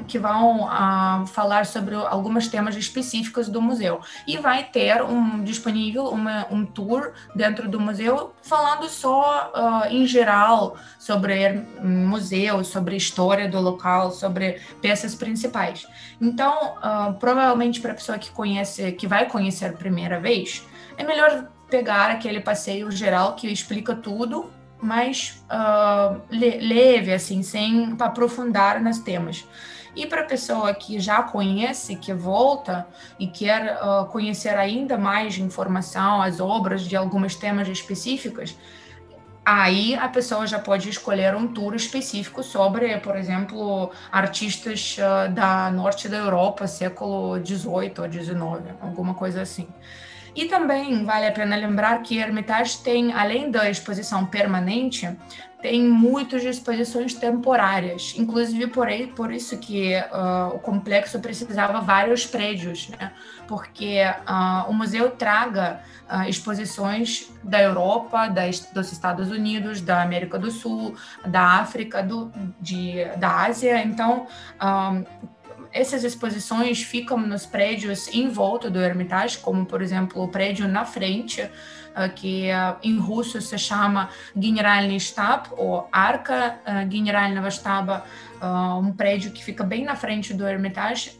que 0.08 0.20
vão 0.20 0.66
uh, 0.66 1.26
falar 1.26 1.66
sobre 1.66 1.96
alguns 1.96 2.48
temas 2.48 2.76
específicos 2.76 3.50
do 3.50 3.60
museu. 3.62 4.00
E 4.28 4.38
vai 4.38 4.64
ter 4.64 5.02
um 5.02 5.44
disponível 5.44 6.06
uma, 6.06 6.46
um 6.52 6.64
tour 6.64 7.12
dentro 7.36 7.68
do 7.68 7.80
museu 7.80 8.34
falando 8.44 8.88
só 8.88 9.52
uh, 9.56 9.92
em 9.92 10.06
geral 10.06 10.78
sobre 11.00 11.66
museu, 11.82 12.64
sobre 12.64 12.96
história 12.96 13.50
do 13.50 13.60
local, 13.60 14.12
sobre 14.12 14.62
peças 14.80 15.16
principais. 15.16 15.88
Então, 16.22 16.76
provavelmente 17.20 17.80
para 17.80 17.92
a 17.92 17.96
pessoa 17.96 18.18
que 18.18 18.30
conhece, 18.32 18.92
que 18.92 19.08
vai 19.08 19.28
conhecer 19.28 19.66
a 19.66 19.74
primeira 19.74 20.20
vez, 20.20 20.66
é 20.98 21.04
melhor 21.04 21.48
pegar 21.70 22.12
aquele 22.12 22.40
passeio 22.40 22.92
geral 22.92 23.36
que 23.36 23.48
explica 23.48 23.96
tudo 23.96 24.52
mais 24.82 25.44
uh, 25.50 26.22
leve, 26.30 27.14
assim, 27.14 27.44
sem 27.44 27.96
aprofundar 28.00 28.82
nos 28.82 29.00
temas. 29.00 29.46
E 29.96 30.06
para 30.06 30.22
a 30.22 30.26
pessoa 30.26 30.74
que 30.74 31.00
já 31.00 31.22
conhece, 31.24 31.96
que 31.96 32.14
volta 32.14 32.88
e 33.20 33.28
quer 33.28 33.78
uh, 33.82 34.06
conhecer 34.06 34.56
ainda 34.56 34.98
mais 34.98 35.38
informação, 35.38 36.22
as 36.22 36.40
obras 36.40 36.84
de 36.84 36.96
alguns 36.96 37.36
temas 37.36 37.68
específicos, 37.68 38.56
aí 39.44 39.96
a 39.96 40.08
pessoa 40.08 40.46
já 40.46 40.60
pode 40.60 40.90
escolher 40.90 41.36
um 41.36 41.48
tour 41.48 41.74
específico 41.76 42.44
sobre, 42.44 42.98
por 43.00 43.18
exemplo, 43.18 43.92
artistas 44.12 44.96
uh, 45.00 45.32
da 45.34 45.72
norte 45.72 46.08
da 46.08 46.18
Europa, 46.18 46.68
século 46.68 47.44
XVIII 47.44 47.94
ou 47.98 48.12
XIX, 48.12 48.76
alguma 48.82 49.16
coisa 49.16 49.42
assim. 49.42 49.68
E 50.36 50.46
também 50.46 51.04
vale 51.04 51.28
a 51.28 51.32
pena 51.32 51.56
lembrar 51.56 52.02
que 52.02 52.18
Hermitage 52.18 52.80
tem, 52.80 53.14
além 53.14 53.50
da 53.52 53.70
exposição 53.70 54.26
permanente, 54.26 55.08
tem 55.62 55.84
muitas 55.84 56.44
exposições 56.44 57.14
temporárias, 57.14 58.14
inclusive 58.18 58.68
por, 58.68 58.88
por 59.14 59.32
isso 59.32 59.58
que 59.58 59.94
uh, 59.94 60.56
o 60.56 60.60
complexo 60.60 61.20
precisava 61.20 61.82
vários 61.82 62.26
prédios, 62.26 62.88
né? 62.90 63.12
porque 63.46 64.02
uh, 64.04 64.70
o 64.70 64.74
museu 64.74 65.12
traga 65.12 65.82
uh, 66.10 66.30
exposições 66.30 67.30
da 67.44 67.62
Europa, 67.62 68.30
das, 68.30 68.62
dos 68.72 68.92
Estados 68.94 69.30
Unidos, 69.30 69.82
da 69.82 70.02
América 70.02 70.40
do 70.40 70.50
Sul, 70.50 70.96
da 71.26 71.60
África, 71.60 72.02
do, 72.02 72.32
de, 72.62 73.04
da 73.18 73.44
Ásia, 73.46 73.84
então 73.84 74.28
essas 75.75 76.05
exposições 76.05 76.83
ficam 76.83 77.19
nos 77.19 77.45
prédios 77.45 78.07
em 78.09 78.29
volta 78.29 78.71
do 78.71 78.81
Hermitage, 78.81 79.39
como, 79.39 79.67
por 79.67 79.83
exemplo, 79.83 80.23
o 80.23 80.29
prédio 80.29 80.69
na 80.69 80.85
frente, 80.85 81.43
uh, 81.43 82.13
que 82.15 82.49
uh, 82.49 82.77
em 82.81 82.97
russo 82.97 83.41
se 83.41 83.59
chama 83.59 84.09
Generalny 84.37 84.97
Stab, 84.97 85.49
ou 85.57 85.89
Arca 85.91 86.61
uh, 86.65 86.91
Generalного 86.91 87.51
Штаба, 87.51 88.05
um 88.79 88.93
prédio 88.93 89.33
que 89.33 89.43
fica 89.43 89.65
bem 89.65 89.85
na 89.85 89.97
frente 89.97 90.35
do 90.35 90.47
Hermitage, 90.47 91.19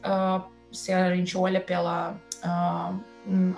se 0.71 0.93
a 0.93 1.15
gente 1.15 1.39
olha 1.39 1.59
pela 1.59 2.15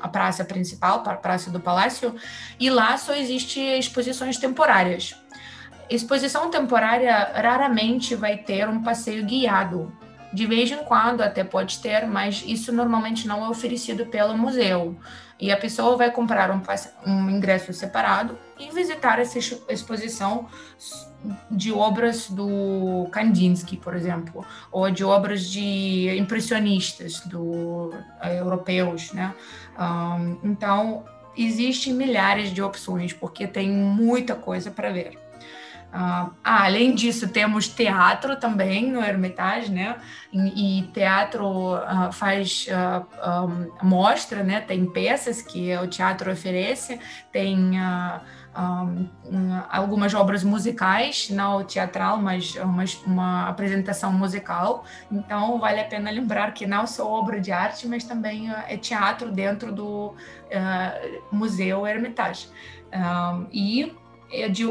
a 0.01 0.07
praça 0.07 0.45
principal, 0.45 1.03
a 1.05 1.15
praça 1.15 1.51
do 1.51 1.59
palácio, 1.59 2.15
e 2.61 2.71
lá 2.71 2.97
só 2.97 3.13
existem 3.13 3.77
exposições 3.77 4.39
temporárias. 4.39 5.21
Exposição 5.91 6.49
temporária 6.49 7.33
raramente 7.35 8.15
vai 8.15 8.37
ter 8.37 8.69
um 8.69 8.81
passeio 8.81 9.25
guiado, 9.25 9.93
de 10.34 10.46
vez 10.46 10.72
em 10.72 10.84
quando 10.84 11.22
até 11.22 11.44
pode 11.44 11.80
ter, 11.80 12.08
mas 12.08 12.44
isso 12.46 12.72
normalmente 12.72 13.28
não 13.28 13.46
é 13.46 13.50
oferecido 13.50 14.06
pelo 14.06 14.38
museu. 14.38 14.96
E 15.40 15.52
a 15.52 15.58
pessoa 15.58 15.98
vai 15.98 16.12
comprar 16.12 16.52
um, 16.52 16.62
um 17.06 17.30
ingresso 17.30 17.74
separado 17.74 18.38
e 18.60 18.70
visitar 18.72 19.20
essa 19.20 19.40
exposição 19.70 20.48
de 21.50 21.72
obras 21.72 22.30
do 22.30 23.08
Kandinsky, 23.12 23.78
por 23.78 23.96
exemplo, 23.96 24.46
ou 24.72 24.90
de 24.90 25.04
obras 25.04 25.46
de 25.46 26.16
impressionistas 26.18 27.22
do 27.22 27.42
uh, 27.42 28.28
europeus, 28.28 29.12
né? 29.14 29.34
Um, 29.80 30.38
então 30.44 31.04
existem 31.38 31.94
milhares 31.94 32.52
de 32.52 32.62
opções 32.62 33.14
porque 33.14 33.48
tem 33.48 33.70
muita 33.70 34.36
coisa 34.36 34.70
para 34.70 34.92
ver. 34.92 35.18
Uh, 35.92 36.32
ah, 36.42 36.64
além 36.64 36.96
disso, 36.96 37.28
temos 37.28 37.68
teatro 37.68 38.38
também 38.38 38.90
no 38.90 39.04
Hermitage, 39.04 39.70
né? 39.70 39.98
E, 40.32 40.90
teatro 40.94 41.76
uh, 41.76 42.12
faz 42.14 42.66
um, 42.72 43.86
mostra, 43.86 44.42
né? 44.42 44.62
Tem 44.62 44.86
peças 44.86 45.42
que 45.42 45.76
o 45.76 45.88
teatro 45.88 46.32
oferece, 46.32 46.98
tem 47.30 47.74
um, 48.58 49.08
algumas 49.70 50.14
obras 50.14 50.46
musicais, 50.46 51.30
não 51.30 51.62
teatral, 51.66 52.18
mas 52.18 52.56
uma, 52.56 52.86
uma, 53.06 53.50
apresentação 53.50 54.14
musical. 54.14 54.86
Então, 55.12 55.60
vale 55.60 55.82
a 55.82 55.86
pena 55.86 56.10
lembrar 56.10 56.54
que 56.54 56.66
não 56.66 56.88
só 56.88 57.06
obra 57.06 57.42
de 57.42 57.52
arte, 57.52 57.86
mas 57.86 58.06
também 58.06 58.50
é 58.50 58.78
teatro 58.78 59.30
dentro 59.30 59.74
do 59.74 60.16
Museu 61.32 61.86
Hermitage. 61.86 62.48
E 63.52 63.94
é 64.32 64.48
de 64.48 64.64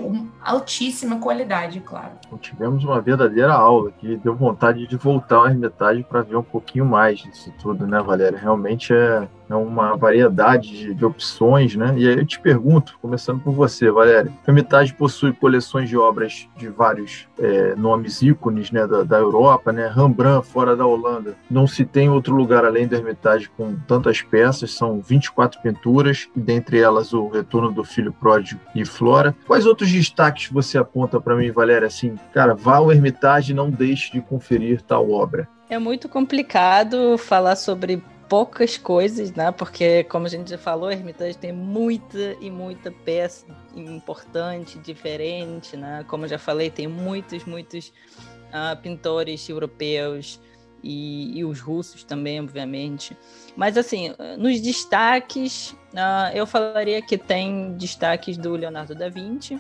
altíssima 0.42 1.18
qualidade, 1.18 1.80
claro. 1.80 2.12
Tivemos 2.40 2.84
uma 2.84 3.00
verdadeira 3.00 3.52
aula 3.52 3.90
que 3.92 4.16
deu 4.16 4.34
vontade 4.34 4.86
de 4.86 4.96
voltar 4.96 5.36
ao 5.36 5.46
Hermitage 5.48 6.02
para 6.02 6.22
ver 6.22 6.36
um 6.36 6.42
pouquinho 6.42 6.84
mais 6.86 7.20
disso 7.20 7.52
tudo, 7.60 7.86
né, 7.86 8.00
Valéria? 8.00 8.38
Realmente 8.38 8.92
é 8.92 9.28
é 9.50 9.56
uma 9.56 9.96
variedade 9.96 10.70
de, 10.70 10.94
de, 10.94 11.04
opções, 11.04 11.74
né? 11.74 11.94
E 11.96 12.08
aí 12.08 12.18
eu 12.18 12.26
te 12.26 12.38
pergunto, 12.38 12.98
começando 13.02 13.40
por 13.40 13.52
você, 13.52 13.90
Valéria, 13.90 14.30
o 14.30 14.50
Hermitage 14.50 14.94
possui 14.94 15.32
coleções 15.32 15.88
de 15.88 15.96
obras 15.96 16.48
de 16.56 16.68
vários 16.68 17.26
é, 17.38 17.74
nomes 17.74 18.22
ícones, 18.22 18.70
né, 18.70 18.86
da, 18.86 19.02
da, 19.02 19.18
Europa, 19.18 19.72
né? 19.72 19.90
Rembrandt, 19.94 20.46
fora 20.46 20.76
da 20.76 20.86
Holanda. 20.86 21.34
Não 21.50 21.66
se 21.66 21.84
tem 21.84 22.08
outro 22.08 22.34
lugar 22.34 22.64
além 22.64 22.86
do 22.86 22.94
Hermitage 22.94 23.50
com 23.56 23.74
tantas 23.88 24.22
peças, 24.22 24.72
são 24.72 25.00
24 25.00 25.60
pinturas, 25.60 26.28
e 26.36 26.40
dentre 26.40 26.78
elas 26.78 27.12
o 27.12 27.28
Retorno 27.28 27.72
do 27.72 27.84
Filho 27.84 28.12
Pródigo 28.12 28.60
e 28.74 28.84
Flora. 28.84 29.34
Quais 29.46 29.66
outros 29.66 29.90
destaques 29.90 30.48
você 30.50 30.78
aponta 30.78 31.20
para 31.20 31.34
mim, 31.34 31.50
Valéria? 31.50 31.88
Assim, 31.88 32.14
cara, 32.32 32.54
vá 32.54 32.76
ao 32.76 32.92
Hermitage 32.92 33.52
e 33.52 33.54
não 33.54 33.70
deixe 33.70 34.12
de 34.12 34.20
conferir 34.20 34.82
tal 34.82 35.10
obra. 35.10 35.48
É 35.68 35.78
muito 35.78 36.08
complicado 36.08 37.16
falar 37.16 37.56
sobre 37.56 38.02
poucas 38.30 38.78
coisas, 38.78 39.32
né? 39.32 39.50
Porque, 39.50 40.04
como 40.04 40.24
a 40.24 40.28
gente 40.28 40.48
já 40.48 40.56
falou, 40.56 40.88
Hermitage 40.88 41.36
tem 41.36 41.52
muita 41.52 42.36
e 42.40 42.48
muita 42.48 42.92
peça 42.92 43.44
importante, 43.74 44.78
diferente, 44.78 45.76
né? 45.76 46.04
Como 46.06 46.28
já 46.28 46.38
falei, 46.38 46.70
tem 46.70 46.86
muitos, 46.86 47.44
muitos 47.44 47.88
uh, 47.88 48.80
pintores 48.80 49.48
europeus 49.48 50.40
e, 50.80 51.40
e, 51.40 51.44
os 51.44 51.60
russos 51.60 52.04
também, 52.04 52.40
obviamente. 52.40 53.16
Mas, 53.56 53.76
assim, 53.76 54.14
nos 54.38 54.60
destaques, 54.60 55.72
uh, 55.92 56.30
eu 56.32 56.46
falaria 56.46 57.02
que 57.02 57.18
tem 57.18 57.72
destaques 57.72 58.36
do 58.36 58.54
Leonardo 58.54 58.94
da 58.94 59.08
Vinci, 59.08 59.58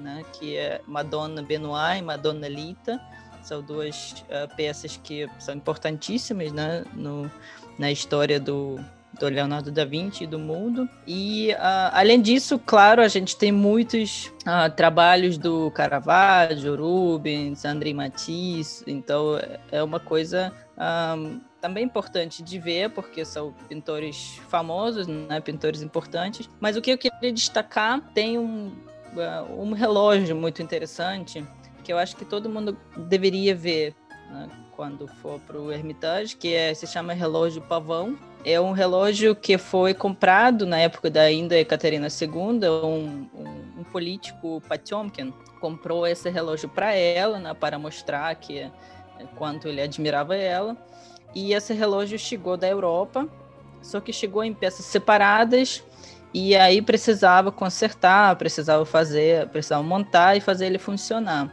né? 0.00 0.24
Que 0.32 0.56
é 0.56 0.80
Madonna 0.88 1.40
Benoit 1.40 2.00
e 2.00 2.02
Madonna 2.02 2.48
Lita. 2.48 3.00
São 3.42 3.62
duas 3.62 4.24
uh, 4.24 4.52
peças 4.56 4.96
que 4.96 5.28
são 5.38 5.54
importantíssimas, 5.54 6.50
né? 6.50 6.84
No, 6.92 7.30
na 7.78 7.90
história 7.90 8.40
do, 8.40 8.78
do 9.18 9.28
Leonardo 9.28 9.70
da 9.70 9.84
Vinci 9.84 10.24
e 10.24 10.26
do 10.26 10.38
mundo. 10.38 10.88
E, 11.06 11.52
uh, 11.52 11.90
além 11.92 12.20
disso, 12.20 12.58
claro, 12.58 13.02
a 13.02 13.08
gente 13.08 13.36
tem 13.36 13.52
muitos 13.52 14.32
uh, 14.42 14.70
trabalhos 14.74 15.38
do 15.38 15.70
Caravaggio, 15.70 16.76
Rubens, 16.76 17.64
André 17.64 17.92
Matisse, 17.92 18.84
então 18.86 19.38
é 19.70 19.82
uma 19.82 20.00
coisa 20.00 20.52
um, 20.76 20.80
ah, 20.80 21.16
também 21.60 21.84
importante 21.84 22.42
de 22.42 22.58
ver, 22.58 22.90
porque 22.90 23.24
são 23.24 23.52
pintores 23.68 24.40
famosos, 24.48 25.06
né, 25.06 25.40
pintores 25.40 25.82
importantes. 25.82 26.48
Mas 26.60 26.76
o 26.76 26.80
que 26.80 26.92
eu 26.92 26.98
queria 26.98 27.32
destacar, 27.32 28.00
tem 28.14 28.38
um, 28.38 28.72
um 29.56 29.72
relógio 29.72 30.36
muito 30.36 30.62
interessante, 30.62 31.44
que 31.82 31.92
eu 31.92 31.98
acho 31.98 32.16
que 32.16 32.24
todo 32.24 32.48
mundo 32.48 32.76
deveria 33.08 33.54
ver, 33.54 33.94
né? 34.30 34.48
Quando 34.78 35.08
for 35.08 35.40
para 35.40 35.60
o 35.60 35.72
Hermitage, 35.72 36.36
que 36.36 36.54
é, 36.54 36.72
se 36.72 36.86
chama 36.86 37.12
relógio 37.12 37.60
pavão. 37.60 38.16
É 38.44 38.60
um 38.60 38.70
relógio 38.70 39.34
que 39.34 39.58
foi 39.58 39.92
comprado 39.92 40.64
na 40.64 40.78
época 40.78 41.10
da 41.10 41.22
ainda 41.22 41.64
Catarina 41.64 42.06
II, 42.06 42.68
um, 42.84 43.28
um, 43.34 43.80
um 43.80 43.82
político 43.90 44.62
Potemkin 44.68 45.34
comprou 45.60 46.06
esse 46.06 46.30
relógio 46.30 46.68
para 46.68 46.94
ela, 46.94 47.40
né, 47.40 47.52
para 47.54 47.76
mostrar 47.76 48.32
que 48.36 48.60
é, 48.60 48.70
quanto 49.34 49.66
ele 49.66 49.82
admirava 49.82 50.36
ela. 50.36 50.76
E 51.34 51.54
esse 51.54 51.74
relógio 51.74 52.16
chegou 52.16 52.56
da 52.56 52.68
Europa, 52.68 53.28
só 53.82 53.98
que 53.98 54.12
chegou 54.12 54.44
em 54.44 54.54
peças 54.54 54.86
separadas 54.86 55.82
e 56.32 56.54
aí 56.54 56.80
precisava 56.80 57.50
consertar, 57.50 58.36
precisava 58.36 58.84
fazer, 58.84 59.48
precisava 59.48 59.82
montar 59.82 60.36
e 60.36 60.40
fazer 60.40 60.66
ele 60.66 60.78
funcionar. 60.78 61.52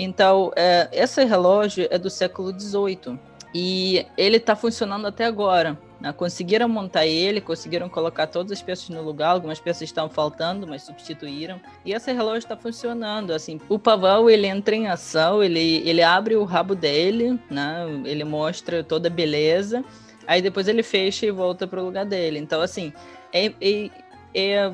Então, 0.00 0.52
é, 0.54 0.88
esse 0.92 1.24
relógio 1.24 1.88
é 1.90 1.98
do 1.98 2.08
século 2.08 2.52
XVIII 2.58 3.18
e 3.52 4.06
ele 4.16 4.36
está 4.36 4.54
funcionando 4.54 5.08
até 5.08 5.24
agora. 5.24 5.76
Né? 6.00 6.12
Conseguiram 6.12 6.68
montar 6.68 7.04
ele, 7.04 7.40
conseguiram 7.40 7.88
colocar 7.88 8.28
todas 8.28 8.52
as 8.52 8.62
peças 8.62 8.88
no 8.90 9.02
lugar, 9.02 9.30
algumas 9.30 9.58
peças 9.58 9.82
estavam 9.82 10.08
faltando, 10.08 10.68
mas 10.68 10.82
substituíram. 10.82 11.60
E 11.84 11.92
esse 11.92 12.12
relógio 12.12 12.38
está 12.38 12.56
funcionando. 12.56 13.32
Assim, 13.32 13.60
o 13.68 13.76
pavão 13.76 14.30
ele 14.30 14.46
entra 14.46 14.76
em 14.76 14.86
ação, 14.86 15.42
ele, 15.42 15.82
ele 15.84 16.00
abre 16.04 16.36
o 16.36 16.44
rabo 16.44 16.76
dele, 16.76 17.36
né? 17.50 17.84
ele 18.04 18.22
mostra 18.22 18.84
toda 18.84 19.08
a 19.08 19.10
beleza, 19.10 19.84
aí 20.28 20.40
depois 20.40 20.68
ele 20.68 20.84
fecha 20.84 21.26
e 21.26 21.32
volta 21.32 21.66
para 21.66 21.82
o 21.82 21.84
lugar 21.84 22.06
dele. 22.06 22.38
Então, 22.38 22.60
assim, 22.60 22.92
é, 23.32 23.52
é, 23.60 23.90
é 24.32 24.72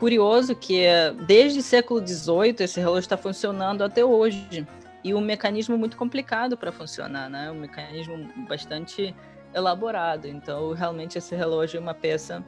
curioso 0.00 0.56
que 0.56 0.86
desde 1.26 1.58
o 1.58 1.62
século 1.62 2.00
XVIII 2.04 2.56
esse 2.60 2.80
relógio 2.80 3.00
está 3.00 3.18
funcionando 3.18 3.84
até 3.84 4.02
hoje. 4.02 4.66
E 5.04 5.14
um 5.14 5.20
mecanismo 5.20 5.78
muito 5.78 5.96
complicado 5.96 6.56
para 6.56 6.72
funcionar, 6.72 7.30
né? 7.30 7.50
Um 7.50 7.60
mecanismo 7.60 8.28
bastante 8.48 9.14
elaborado. 9.54 10.26
Então, 10.26 10.72
realmente, 10.72 11.16
esse 11.16 11.34
relógio 11.34 11.78
é 11.78 11.80
uma 11.80 11.94
peça 11.94 12.44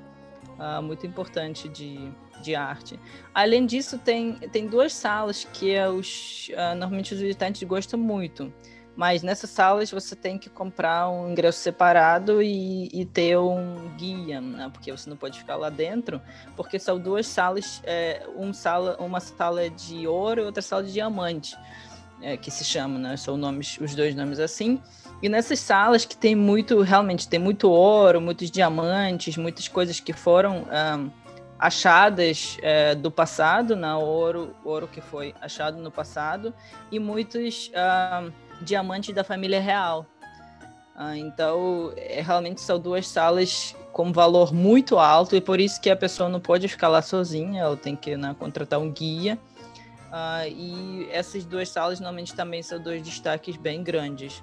uh, 0.58 0.82
muito 0.82 1.06
importante 1.06 1.68
de, 1.68 2.12
de 2.42 2.54
arte. 2.54 3.00
Além 3.34 3.64
disso, 3.64 3.98
tem, 3.98 4.34
tem 4.34 4.66
duas 4.66 4.92
salas 4.92 5.44
que 5.44 5.78
os, 5.80 6.50
uh, 6.50 6.74
normalmente 6.76 7.14
os 7.14 7.20
visitantes 7.20 7.62
gostam 7.62 7.98
muito. 7.98 8.52
Mas 8.94 9.22
nessas 9.22 9.50
salas 9.50 9.90
você 9.90 10.14
tem 10.14 10.38
que 10.38 10.50
comprar 10.50 11.08
um 11.08 11.30
ingresso 11.30 11.58
separado 11.60 12.42
e, 12.42 12.88
e 12.92 13.06
ter 13.06 13.38
um 13.38 13.90
guia, 13.96 14.40
né? 14.40 14.68
porque 14.70 14.92
você 14.92 15.08
não 15.08 15.16
pode 15.16 15.38
ficar 15.38 15.56
lá 15.56 15.70
dentro, 15.70 16.20
porque 16.56 16.78
são 16.78 16.98
duas 16.98 17.26
salas, 17.26 17.80
é, 17.84 18.26
um 18.36 18.52
sala, 18.52 18.96
uma 19.00 19.18
sala 19.18 19.70
de 19.70 20.06
ouro 20.06 20.42
e 20.42 20.44
outra 20.44 20.62
sala 20.62 20.82
de 20.82 20.92
diamante, 20.92 21.56
é, 22.20 22.36
que 22.36 22.50
se 22.50 22.64
chama, 22.64 22.98
né? 22.98 23.16
São 23.16 23.36
nomes, 23.36 23.78
os 23.80 23.94
dois 23.94 24.14
nomes 24.14 24.38
assim. 24.38 24.80
E 25.22 25.28
nessas 25.28 25.58
salas 25.58 26.04
que 26.04 26.16
tem 26.16 26.34
muito, 26.34 26.80
realmente 26.82 27.28
tem 27.28 27.38
muito 27.38 27.70
ouro, 27.70 28.20
muitos 28.20 28.50
diamantes, 28.50 29.36
muitas 29.36 29.68
coisas 29.68 30.00
que 30.00 30.12
foram 30.12 30.64
um, 30.64 31.10
achadas 31.58 32.58
é, 32.60 32.94
do 32.94 33.10
passado, 33.10 33.74
né? 33.74 33.94
ouro, 33.94 34.54
ouro 34.64 34.86
que 34.86 35.00
foi 35.00 35.34
achado 35.40 35.78
no 35.78 35.90
passado, 35.90 36.52
e 36.90 36.98
muitos 36.98 37.70
um, 37.72 38.32
diamantes 38.62 39.14
da 39.14 39.24
família 39.24 39.60
real. 39.60 40.06
Ah, 40.94 41.16
então, 41.16 41.92
é, 41.96 42.20
realmente 42.20 42.60
são 42.60 42.78
duas 42.78 43.08
salas 43.08 43.74
com 43.92 44.12
valor 44.12 44.52
muito 44.52 44.98
alto 44.98 45.34
e 45.36 45.40
por 45.40 45.60
isso 45.60 45.80
que 45.80 45.90
a 45.90 45.96
pessoa 45.96 46.28
não 46.28 46.40
pode 46.40 46.68
ficar 46.68 46.88
lá 46.88 47.02
sozinha, 47.02 47.62
ela 47.62 47.76
tem 47.76 47.96
que 47.96 48.16
né, 48.16 48.34
contratar 48.38 48.78
um 48.78 48.90
guia. 48.90 49.38
Ah, 50.10 50.46
e 50.46 51.08
essas 51.10 51.44
duas 51.44 51.68
salas 51.70 51.98
normalmente 51.98 52.34
também 52.34 52.62
são 52.62 52.78
dois 52.78 53.02
destaques 53.02 53.56
bem 53.56 53.82
grandes. 53.82 54.42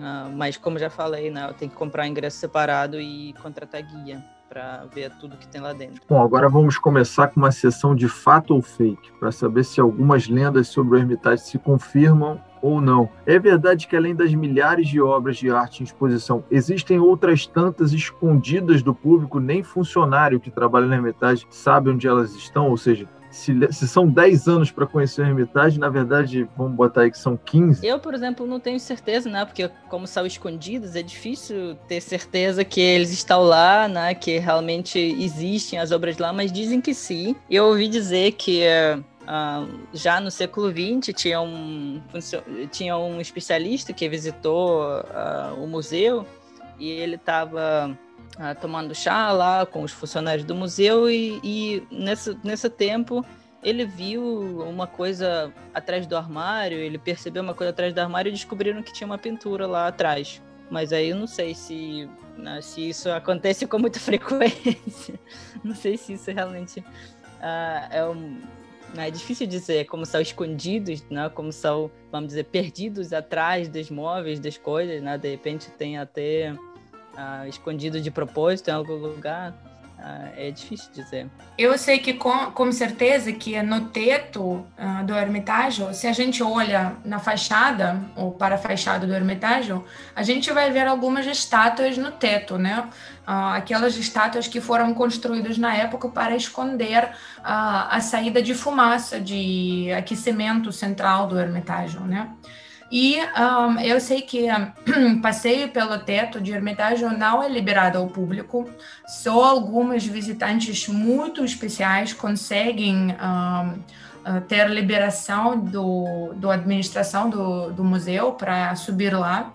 Ah, 0.00 0.30
mas 0.32 0.56
como 0.56 0.78
já 0.78 0.88
falei, 0.88 1.30
né, 1.30 1.52
tem 1.58 1.68
que 1.68 1.74
comprar 1.74 2.06
ingresso 2.06 2.38
separado 2.38 3.00
e 3.00 3.32
contratar 3.34 3.82
guia 3.82 4.24
para 4.48 4.84
ver 4.86 5.10
tudo 5.18 5.36
que 5.36 5.48
tem 5.48 5.60
lá 5.60 5.72
dentro. 5.72 6.00
Bom, 6.08 6.22
agora 6.22 6.48
vamos 6.48 6.78
começar 6.78 7.28
com 7.28 7.40
uma 7.40 7.50
sessão 7.50 7.94
de 7.94 8.08
fato 8.08 8.54
ou 8.54 8.62
fake, 8.62 9.10
para 9.18 9.32
saber 9.32 9.64
se 9.64 9.80
algumas 9.80 10.28
lendas 10.28 10.68
sobre 10.68 10.96
o 10.96 11.00
Hermitage 11.00 11.42
se 11.42 11.58
confirmam 11.58 12.40
ou 12.64 12.80
não. 12.80 13.10
É 13.26 13.38
verdade 13.38 13.86
que, 13.86 13.94
além 13.94 14.14
das 14.14 14.32
milhares 14.32 14.88
de 14.88 14.98
obras 14.98 15.36
de 15.36 15.50
arte 15.50 15.82
em 15.82 15.84
exposição, 15.84 16.42
existem 16.50 16.98
outras 16.98 17.46
tantas 17.46 17.92
escondidas 17.92 18.82
do 18.82 18.94
público, 18.94 19.38
nem 19.38 19.62
funcionário 19.62 20.40
que 20.40 20.50
trabalha 20.50 20.86
na 20.86 20.96
Hermitage 20.96 21.46
sabe 21.50 21.90
onde 21.90 22.08
elas 22.08 22.34
estão, 22.34 22.70
ou 22.70 22.76
seja, 22.78 23.06
se, 23.30 23.52
se, 23.70 23.86
são 23.88 24.08
10 24.08 24.48
anos 24.48 24.70
para 24.70 24.86
conhecer 24.86 25.22
a 25.22 25.28
Hermitage, 25.28 25.78
na 25.78 25.90
verdade, 25.90 26.48
vamos 26.56 26.74
botar 26.74 27.02
aí 27.02 27.10
que 27.10 27.18
são 27.18 27.36
15. 27.36 27.84
Eu, 27.84 27.98
por 27.98 28.14
exemplo, 28.14 28.46
não 28.46 28.60
tenho 28.60 28.80
certeza, 28.80 29.28
né? 29.28 29.44
Porque 29.44 29.68
como 29.90 30.06
são 30.06 30.24
escondidos, 30.24 30.94
é 30.96 31.02
difícil 31.02 31.74
ter 31.88 32.00
certeza 32.00 32.64
que 32.64 32.80
eles 32.80 33.12
estão 33.12 33.42
lá, 33.42 33.88
né? 33.88 34.14
Que 34.14 34.38
realmente 34.38 34.98
existem 34.98 35.78
as 35.78 35.90
obras 35.90 36.16
lá, 36.16 36.32
mas 36.32 36.52
dizem 36.52 36.80
que 36.80 36.94
sim. 36.94 37.34
Eu 37.50 37.66
ouvi 37.66 37.88
dizer 37.88 38.32
que 38.32 38.62
Uh, 38.64 39.04
já 39.92 40.20
no 40.20 40.30
século 40.30 40.70
XX 40.70 41.14
tinha 41.14 41.40
um, 41.40 42.02
tinha 42.70 42.96
um 42.96 43.20
especialista 43.20 43.92
que 43.92 44.08
visitou 44.08 44.82
uh, 44.82 45.62
o 45.62 45.66
museu 45.66 46.26
e 46.78 46.90
ele 46.90 47.16
estava 47.16 47.96
ah, 48.36 48.54
tomando 48.54 48.94
chá 48.94 49.30
lá 49.30 49.64
com 49.64 49.82
os 49.82 49.92
funcionários 49.92 50.44
do 50.44 50.54
museu 50.54 51.08
e, 51.08 51.40
e 51.42 51.86
nesse, 51.90 52.36
nesse 52.42 52.68
tempo 52.68 53.24
ele 53.62 53.86
viu 53.86 54.22
uma 54.68 54.86
coisa 54.86 55.52
atrás 55.72 56.06
do 56.06 56.16
armário, 56.16 56.76
ele 56.76 56.98
percebeu 56.98 57.42
uma 57.42 57.54
coisa 57.54 57.70
atrás 57.70 57.94
do 57.94 57.98
armário 57.98 58.28
e 58.28 58.32
descobriram 58.32 58.82
que 58.82 58.92
tinha 58.92 59.06
uma 59.06 59.16
pintura 59.16 59.66
lá 59.66 59.88
atrás. 59.88 60.42
Mas 60.70 60.92
aí 60.92 61.10
eu 61.10 61.16
não 61.16 61.26
sei 61.26 61.54
se, 61.54 62.08
né, 62.36 62.60
se 62.60 62.88
isso 62.90 63.10
acontece 63.10 63.66
com 63.66 63.78
muita 63.78 63.98
frequência. 64.00 65.18
não 65.62 65.74
sei 65.74 65.96
se 65.96 66.12
isso 66.12 66.30
realmente 66.30 66.80
uh, 66.80 67.88
é 67.90 68.04
um. 68.04 68.38
É 68.96 69.10
difícil 69.10 69.46
dizer 69.46 69.86
como 69.86 70.06
são 70.06 70.20
escondidos, 70.20 71.04
né? 71.10 71.28
como 71.28 71.52
são, 71.52 71.90
vamos 72.12 72.28
dizer, 72.28 72.44
perdidos 72.44 73.12
atrás 73.12 73.68
dos 73.68 73.90
móveis, 73.90 74.38
das 74.38 74.56
coisas, 74.56 75.02
né? 75.02 75.18
De 75.18 75.30
repente 75.30 75.70
tem 75.72 75.98
até 75.98 76.52
uh, 76.52 77.48
escondido 77.48 78.00
de 78.00 78.10
propósito 78.10 78.68
em 78.68 78.72
algum 78.72 78.96
lugar. 78.96 79.52
Ah, 79.98 80.28
é 80.36 80.50
difícil 80.50 80.90
dizer. 80.92 81.30
Eu 81.56 81.78
sei 81.78 81.98
que 81.98 82.12
com, 82.14 82.50
com 82.50 82.70
certeza 82.70 83.32
que 83.32 83.60
no 83.62 83.86
teto 83.86 84.42
uh, 84.42 85.04
do 85.04 85.14
Hermitage, 85.14 85.82
se 85.94 86.06
a 86.06 86.12
gente 86.12 86.42
olha 86.42 86.96
na 87.04 87.18
fachada 87.18 88.00
ou 88.14 88.32
para 88.32 88.56
a 88.56 88.58
fachada 88.58 89.06
do 89.06 89.14
Hermitage, 89.14 89.72
a 90.14 90.22
gente 90.22 90.52
vai 90.52 90.70
ver 90.70 90.86
algumas 90.86 91.26
estátuas 91.26 91.96
no 91.96 92.12
teto, 92.12 92.58
né? 92.58 92.80
Uh, 93.26 93.54
aquelas 93.54 93.96
estátuas 93.96 94.46
que 94.46 94.60
foram 94.60 94.92
construídas 94.92 95.56
na 95.56 95.74
época 95.74 96.08
para 96.08 96.36
esconder 96.36 97.04
uh, 97.04 97.88
a 97.88 98.00
saída 98.00 98.42
de 98.42 98.52
fumaça 98.52 99.18
de 99.18 99.90
aquecimento 99.96 100.70
central 100.70 101.28
do 101.28 101.38
Hermitage, 101.38 101.98
né? 102.00 102.28
E 102.90 103.18
um, 103.18 103.80
eu 103.80 104.00
sei 104.00 104.22
que 104.22 104.46
um, 104.50 105.20
passeio 105.22 105.68
pelo 105.68 105.98
teto 105.98 106.40
de 106.40 106.52
Hermitage 106.52 107.04
não 107.04 107.42
é 107.42 107.48
liberado 107.48 107.98
ao 107.98 108.06
público, 108.06 108.68
só 109.06 109.44
algumas 109.44 110.04
visitantes 110.06 110.86
muito 110.88 111.44
especiais 111.44 112.12
conseguem 112.12 113.12
um, 113.12 114.40
ter 114.48 114.68
liberação 114.70 115.58
do, 115.58 116.32
do 116.34 116.50
administração 116.50 117.28
do, 117.28 117.72
do 117.72 117.84
museu 117.84 118.32
para 118.32 118.74
subir 118.74 119.14
lá. 119.14 119.52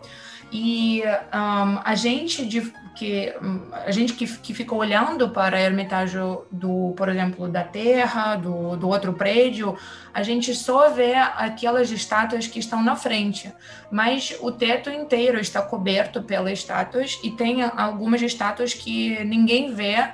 E 0.52 1.04
a 1.32 1.96
gente 1.96 2.46
de, 2.46 2.74
que 3.00 3.34
a 3.72 3.92
gente 3.92 4.12
que, 4.12 4.28
que 4.40 4.54
fica 4.54 4.76
olhando 4.76 5.30
para 5.30 5.56
a 5.56 5.62
Hermitage 5.62 6.18
do, 6.52 6.94
por 6.98 7.08
exemplo, 7.08 7.48
da 7.48 7.64
Terra, 7.64 8.36
do, 8.36 8.76
do 8.76 8.90
outro 8.90 9.14
prédio, 9.14 9.78
a 10.14 10.22
gente 10.22 10.54
só 10.54 10.90
vê 10.90 11.16
aquelas 11.16 11.90
estátuas 11.92 12.46
que 12.46 12.60
estão 12.60 12.84
na 12.84 12.98
frente, 12.98 13.54
mas 13.90 14.38
o 14.42 14.52
teto 14.52 14.90
inteiro 14.90 15.40
está 15.40 15.62
coberto 15.62 16.22
pelas 16.24 16.60
estátuas 16.60 17.18
e 17.24 17.32
tem 17.32 17.64
algumas 17.64 18.22
estátuas 18.22 18.74
que 18.74 19.24
ninguém 19.24 19.74
vê 19.74 20.10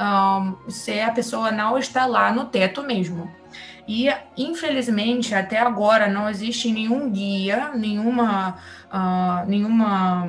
um, 0.00 0.68
se 0.68 1.00
a 1.00 1.12
pessoa 1.12 1.52
não 1.52 1.78
está 1.78 2.06
lá 2.06 2.32
no 2.32 2.46
teto 2.46 2.82
mesmo. 2.82 3.30
E, 3.86 4.08
infelizmente, 4.36 5.32
até 5.32 5.60
agora 5.60 6.08
não 6.08 6.28
existe 6.28 6.72
nenhum 6.72 7.08
guia, 7.08 7.70
nenhuma, 7.72 8.56
uh, 8.92 9.48
nenhuma 9.48 10.26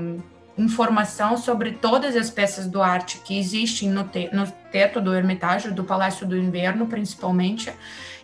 informação 0.58 1.38
sobre 1.38 1.72
todas 1.72 2.16
as 2.16 2.30
peças 2.30 2.68
do 2.68 2.82
arte 2.82 3.20
que 3.24 3.38
existem 3.38 3.90
no, 3.90 4.04
te 4.04 4.30
no 4.34 4.48
teto 4.72 5.00
do 5.00 5.14
Hermitage, 5.14 5.72
do 5.72 5.84
Palácio 5.84 6.26
do 6.26 6.36
Inverno, 6.36 6.88
principalmente, 6.88 7.72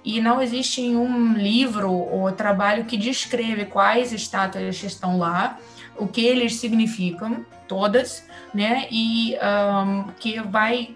e 0.03 0.19
não 0.19 0.41
existe 0.41 0.81
um 0.81 1.33
livro 1.33 1.91
ou 1.91 2.31
trabalho 2.31 2.85
que 2.85 2.97
descreve 2.97 3.65
quais 3.65 4.11
estátuas 4.11 4.83
estão 4.83 5.17
lá, 5.17 5.57
o 5.95 6.07
que 6.07 6.25
eles 6.25 6.55
significam, 6.55 7.45
todas, 7.67 8.27
né, 8.53 8.87
e 8.91 9.35
um, 9.37 10.05
que 10.19 10.41
vai 10.41 10.95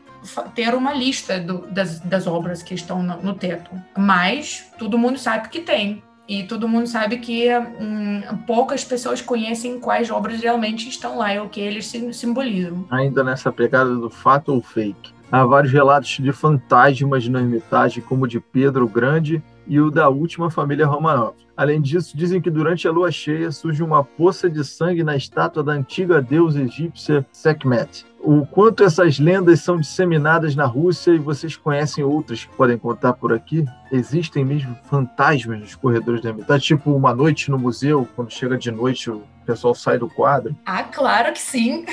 ter 0.54 0.74
uma 0.74 0.94
lista 0.94 1.40
do, 1.40 1.68
das, 1.68 2.00
das 2.00 2.28
obras 2.28 2.62
que 2.62 2.74
estão 2.74 3.02
no, 3.02 3.22
no 3.22 3.34
teto. 3.34 3.72
Mas 3.98 4.66
todo 4.78 4.98
mundo 4.98 5.18
sabe 5.18 5.48
que 5.50 5.62
tem, 5.62 6.04
e 6.28 6.44
todo 6.44 6.68
mundo 6.68 6.88
sabe 6.88 7.18
que 7.18 7.50
hum, 7.58 8.22
poucas 8.46 8.84
pessoas 8.84 9.22
conhecem 9.22 9.80
quais 9.80 10.12
obras 10.12 10.42
realmente 10.42 10.90
estão 10.90 11.18
lá 11.18 11.34
e 11.34 11.40
o 11.40 11.50
que 11.50 11.62
eles 11.62 11.92
simbolizam. 12.12 12.86
Ainda 12.90 13.24
nessa 13.24 13.52
pegada 13.52 13.96
do 13.96 14.10
fato 14.10 14.54
ou 14.54 14.62
fake. 14.62 15.14
Há 15.32 15.46
vários 15.46 15.74
relatos 15.74 16.10
de 16.10 16.32
fantasmas 16.32 17.28
na 17.28 17.42
Hermitage, 17.42 18.02
como 18.02 18.24
o 18.24 18.28
de 18.28 18.40
Pedro 18.40 18.88
Grande 18.88 19.44
e 19.68 19.80
o 19.80 19.92
da 19.92 20.08
última 20.08 20.50
família 20.50 20.86
Romanov. 20.86 21.36
Além 21.56 21.82
disso, 21.82 22.16
dizem 22.16 22.40
que 22.40 22.50
durante 22.50 22.88
a 22.88 22.92
lua 22.92 23.12
cheia 23.12 23.52
surge 23.52 23.84
uma 23.84 24.04
poça 24.04 24.50
de 24.50 24.64
sangue 24.64 25.04
na 25.04 25.18
estátua 25.18 25.64
da 25.64 25.74
antiga 25.74 26.22
deusa 26.22 26.62
egípcia 26.62 27.26
Sekhmet. 27.32 28.06
O 28.30 28.46
quanto 28.46 28.84
essas 28.84 29.20
lendas 29.20 29.62
são 29.62 29.80
disseminadas 29.80 30.54
na 30.54 30.66
Rússia 30.66 31.12
e 31.12 31.18
vocês 31.18 31.56
conhecem 31.56 32.04
outras 32.04 32.44
que 32.44 32.54
podem 32.58 32.78
contar 32.78 33.14
por 33.14 33.32
aqui? 33.32 33.64
Existem 33.90 34.44
mesmo 34.44 34.76
fantasmas 34.84 35.58
nos 35.58 35.76
corredores 35.76 36.22
da 36.22 36.32
Hermitage, 36.32 36.66
tipo 36.66 36.92
uma 36.92 37.16
noite 37.16 37.50
no 37.50 37.58
museu, 37.58 38.06
quando 38.18 38.34
chega 38.34 38.58
de 38.58 38.70
noite 38.70 39.10
pessoal 39.48 39.74
sai 39.74 39.98
do 39.98 40.10
quadro? 40.10 40.56
Ah, 40.66 40.84
claro 40.84 41.32
que 41.32 41.40
sim. 41.40 41.86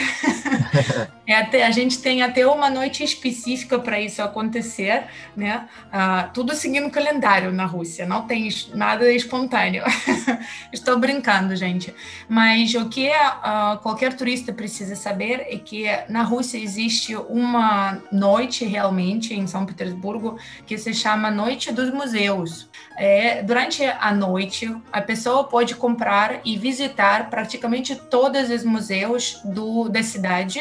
é 1.25 1.37
até, 1.37 1.64
a 1.64 1.71
gente 1.71 2.01
tem 2.01 2.21
até 2.21 2.45
uma 2.45 2.69
noite 2.69 3.05
específica 3.05 3.79
para 3.79 4.01
isso 4.01 4.21
acontecer, 4.21 5.05
né? 5.37 5.69
Ah, 5.93 6.29
tudo 6.35 6.53
seguindo 6.55 6.88
o 6.88 6.90
calendário 6.90 7.53
na 7.53 7.64
Rússia, 7.64 8.05
não 8.05 8.27
tem 8.27 8.49
nada 8.75 9.11
espontâneo. 9.11 9.85
Estou 10.73 10.99
brincando, 10.99 11.55
gente. 11.55 11.95
Mas 12.29 12.75
o 12.75 12.88
que 12.88 13.09
uh, 13.09 13.79
qualquer 13.81 14.14
turista 14.14 14.53
precisa 14.53 14.97
saber 14.97 15.47
é 15.49 15.57
que 15.57 15.87
na 16.09 16.23
Rússia 16.23 16.59
existe 16.59 17.14
uma 17.14 18.03
noite 18.11 18.64
realmente 18.64 19.33
em 19.33 19.47
São 19.47 19.64
Petersburgo 19.64 20.37
que 20.67 20.77
se 20.77 20.93
chama 20.93 21.31
Noite 21.31 21.73
dos 21.73 21.90
Museus. 21.90 22.69
É, 22.96 23.42
durante 23.42 23.85
a 23.85 24.14
noite, 24.14 24.74
a 24.92 25.00
pessoa 25.00 25.44
pode 25.44 25.74
comprar 25.74 26.40
e 26.44 26.57
visitar 26.57 27.28
praticamente 27.28 27.96
todos 27.96 28.50
os 28.50 28.64
museus 28.64 29.40
do, 29.44 29.88
da 29.88 30.02
cidade. 30.02 30.61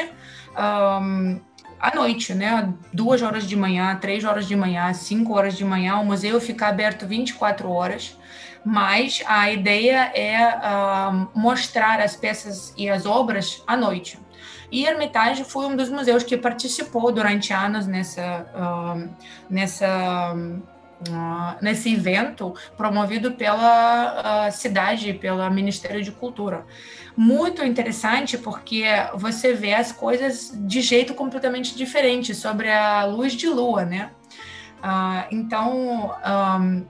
Um, 0.58 1.40
à 1.80 1.94
noite, 1.94 2.34
né? 2.34 2.74
Duas 2.92 3.22
horas 3.22 3.46
de 3.46 3.56
manhã, 3.56 3.96
três 3.98 4.24
horas 4.24 4.48
de 4.48 4.56
manhã, 4.56 4.92
cinco 4.94 5.34
horas 5.34 5.56
de 5.56 5.66
manhã, 5.66 5.98
o 5.98 6.06
museu 6.06 6.40
fica 6.40 6.68
aberto 6.68 7.06
24 7.06 7.70
horas. 7.70 8.18
Mas 8.66 9.22
a 9.28 9.52
ideia 9.52 10.10
é 10.16 10.58
mostrar 11.36 12.00
as 12.00 12.16
peças 12.16 12.74
e 12.78 12.90
as 12.90 13.06
obras 13.06 13.62
à 13.68 13.76
noite. 13.76 14.18
E 14.72 14.86
Hermitage 14.86 15.44
foi 15.44 15.66
um 15.66 15.76
dos 15.76 15.90
museus 15.90 16.24
que 16.24 16.38
participou 16.38 17.12
durante 17.12 17.52
anos 17.52 17.86
nessa, 17.86 18.48
nessa 19.50 20.34
nesse 21.62 21.94
evento 21.94 22.54
promovido 22.78 23.34
pela 23.34 24.48
uh, 24.48 24.52
cidade, 24.52 25.14
pelo 25.14 25.50
Ministério 25.50 26.04
de 26.04 26.12
Cultura. 26.12 26.66
Muito 27.16 27.64
interessante 27.64 28.38
porque 28.38 28.86
você 29.16 29.54
vê 29.54 29.74
as 29.74 29.92
coisas 29.92 30.52
de 30.54 30.82
jeito 30.82 31.14
completamente 31.14 31.76
diferente 31.76 32.34
sobre 32.34 32.72
a 32.72 33.06
luz 33.06 33.34
de 33.34 33.48
lua, 33.48 33.86
né? 33.86 34.12
Uh, 34.80 35.28
então, 35.32 36.16
um, 36.60 36.86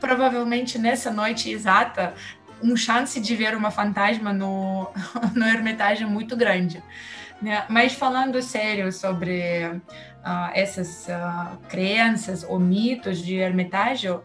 provavelmente 0.00 0.78
nessa 0.78 1.10
noite 1.10 1.50
exata, 1.50 2.14
um 2.62 2.76
chance 2.76 3.20
de 3.20 3.34
ver 3.34 3.56
uma 3.56 3.70
fantasma 3.70 4.32
no, 4.32 4.90
no 5.34 5.44
Hermitage 5.44 6.02
é 6.02 6.06
muito 6.06 6.36
grande. 6.36 6.82
Né? 7.40 7.64
Mas 7.68 7.92
falando 7.92 8.42
sério 8.42 8.92
sobre 8.92 9.64
uh, 9.66 10.50
essas 10.54 11.06
uh, 11.06 11.56
crenças 11.68 12.42
ou 12.42 12.58
mitos 12.58 13.18
de 13.18 13.36
Hermitage, 13.36 14.10
um, 14.10 14.20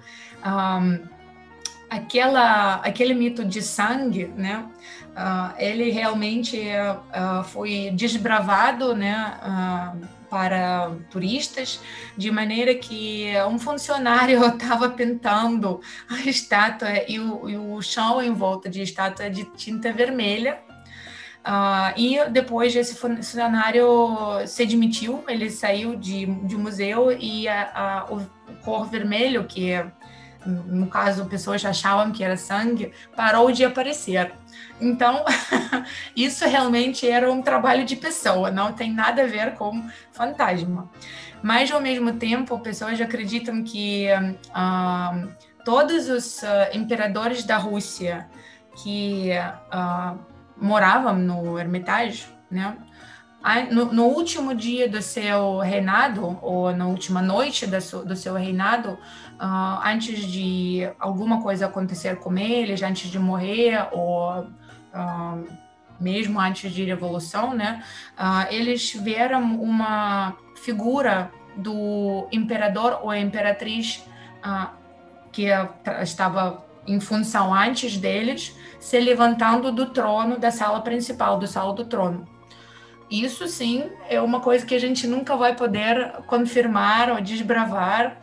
aquela, 1.90 2.76
aquele 2.76 3.14
mito 3.14 3.46
de 3.46 3.62
sangue, 3.62 4.26
né? 4.36 4.66
Uh, 5.16 5.54
ele 5.60 5.92
realmente 5.92 6.60
foi 7.46 7.92
desbravado, 7.94 8.96
né? 8.96 9.38
para 10.28 10.92
turistas, 11.12 11.80
de 12.18 12.32
maneira 12.32 12.74
que 12.74 13.28
um 13.48 13.60
funcionário 13.60 14.44
estava 14.50 14.90
pintando 14.90 15.80
a 16.10 16.28
estátua 16.28 16.90
e 17.08 17.20
o, 17.20 17.48
e 17.48 17.56
o 17.56 17.80
chão 17.84 18.20
em 18.20 18.34
volta 18.34 18.68
de 18.68 18.82
estátua 18.82 19.30
de 19.30 19.46
tinta 19.56 19.94
vermelha, 19.94 20.58
Uh, 21.46 21.92
e 21.98 22.30
depois 22.30 22.74
esse 22.74 22.96
funcionário 22.96 23.86
se 24.48 24.66
demitiu, 24.66 25.24
ele 25.28 25.50
saiu 25.50 25.94
de, 25.94 26.26
de 26.26 26.56
museu 26.56 27.12
e 27.12 27.50
a, 27.50 27.72
a, 27.76 28.14
o 28.14 28.26
cor 28.64 28.90
vermelho, 28.90 29.44
que 29.44 29.74
no 30.46 30.88
caso 30.88 31.26
pessoas 31.26 31.64
achavam 31.66 32.12
que 32.12 32.24
era 32.24 32.38
sangue, 32.38 32.94
parou 33.16 33.52
de 33.52 33.66
aparecer. 33.66 34.32
Então, 34.80 35.24
isso 36.16 36.46
realmente 36.46 37.08
era 37.08 37.32
um 37.32 37.42
trabalho 37.42 37.86
de 37.86 37.96
pessoa, 37.96 38.50
não 38.50 38.74
tem 38.74 38.92
nada 38.92 39.24
a 39.24 39.28
ver 39.28 39.54
com 39.56 39.86
fantasma. 40.12 40.90
Mas, 41.42 41.70
ao 41.72 41.82
mesmo 41.82 42.14
tempo, 42.14 42.58
pessoas 42.60 43.00
acreditam 43.02 43.64
que 43.64 44.08
uh, 44.14 45.30
todos 45.66 46.08
os 46.08 46.42
uh, 46.42 46.46
imperadores 46.74 47.44
da 47.44 47.58
Rússia 47.58 48.30
que 48.82 49.30
moravam 50.64 51.18
no 51.18 51.60
Hermitage, 51.60 52.26
né? 52.50 52.78
no, 53.70 53.92
no, 53.92 54.06
último 54.06 54.56
dia 54.56 54.88
do 54.88 55.02
seu 55.02 55.60
reinado, 55.60 56.40
ou 56.42 56.74
na 56.74 56.88
última 56.88 57.22
noite 57.22 57.68
do, 57.68 58.06
do 58.06 58.16
seu 58.16 58.36
reinado, 58.36 58.94
uh, 58.94 59.80
antes 59.86 60.22
de 60.22 60.90
alguma 60.98 61.42
coisa 61.42 61.66
acontecer 61.66 62.16
com 62.20 62.38
eles, 62.38 62.82
antes 62.82 63.12
de 63.12 63.20
morrer, 63.20 63.90
ou 63.92 64.40
uh, 64.40 65.48
mesmo 66.00 66.40
antes 66.40 66.72
de 66.72 66.86
revolução, 66.86 67.54
né, 67.54 67.84
uh, 68.18 68.48
eles 68.50 68.94
viram 68.94 69.42
uma 69.62 70.38
figura 70.64 71.30
do 71.58 72.26
imperador 72.32 73.00
ou 73.04 73.14
imperatriz 73.14 74.04
que 75.32 75.48
estava 76.02 76.66
em 76.86 77.00
função 77.00 77.54
antes 77.54 77.98
deles, 77.98 78.56
se 78.80 79.00
levantando 79.00 79.72
do 79.72 79.88
trono 79.88 80.38
da 80.38 80.52
sala 80.52 80.82
principal, 80.82 81.40
do 81.40 81.48
sala 81.48 81.74
do 81.74 81.86
trono. 81.86 82.28
Isso 83.10 83.48
sim 83.48 83.84
é 84.10 84.20
uma 84.20 84.40
coisa 84.40 84.66
que 84.66 84.74
a 84.74 84.80
gente 84.80 85.06
nunca 85.06 85.36
vai 85.36 85.56
poder 85.56 86.14
confirmar 86.28 87.12
ou 87.12 87.22
desbravar, 87.22 88.18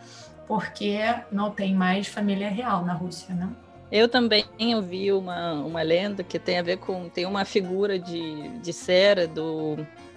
porque 0.46 0.98
não 1.30 1.50
tem 1.50 1.74
mais 1.74 2.08
família 2.08 2.48
real 2.48 2.84
na 2.84 2.92
Rússia, 2.92 3.34
né? 3.34 3.48
Eu 3.90 4.08
também 4.08 4.44
ouvi 4.74 5.12
uma, 5.12 5.54
uma 5.54 5.82
lenda 5.82 6.22
que 6.22 6.38
tem 6.38 6.58
a 6.58 6.62
ver 6.62 6.76
com. 6.78 7.08
Tem 7.08 7.26
uma 7.26 7.44
figura 7.44 7.98
de, 7.98 8.48
de 8.58 8.72
cera 8.72 9.26
do 9.26 9.74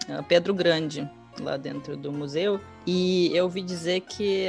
uh, 0.08 0.24
Pedro 0.28 0.54
Grande 0.54 1.10
lá 1.40 1.58
dentro 1.58 1.98
do 1.98 2.12
museu, 2.12 2.60
e 2.86 3.32
eu 3.34 3.46
ouvi 3.46 3.62
dizer 3.62 4.02
que 4.02 4.48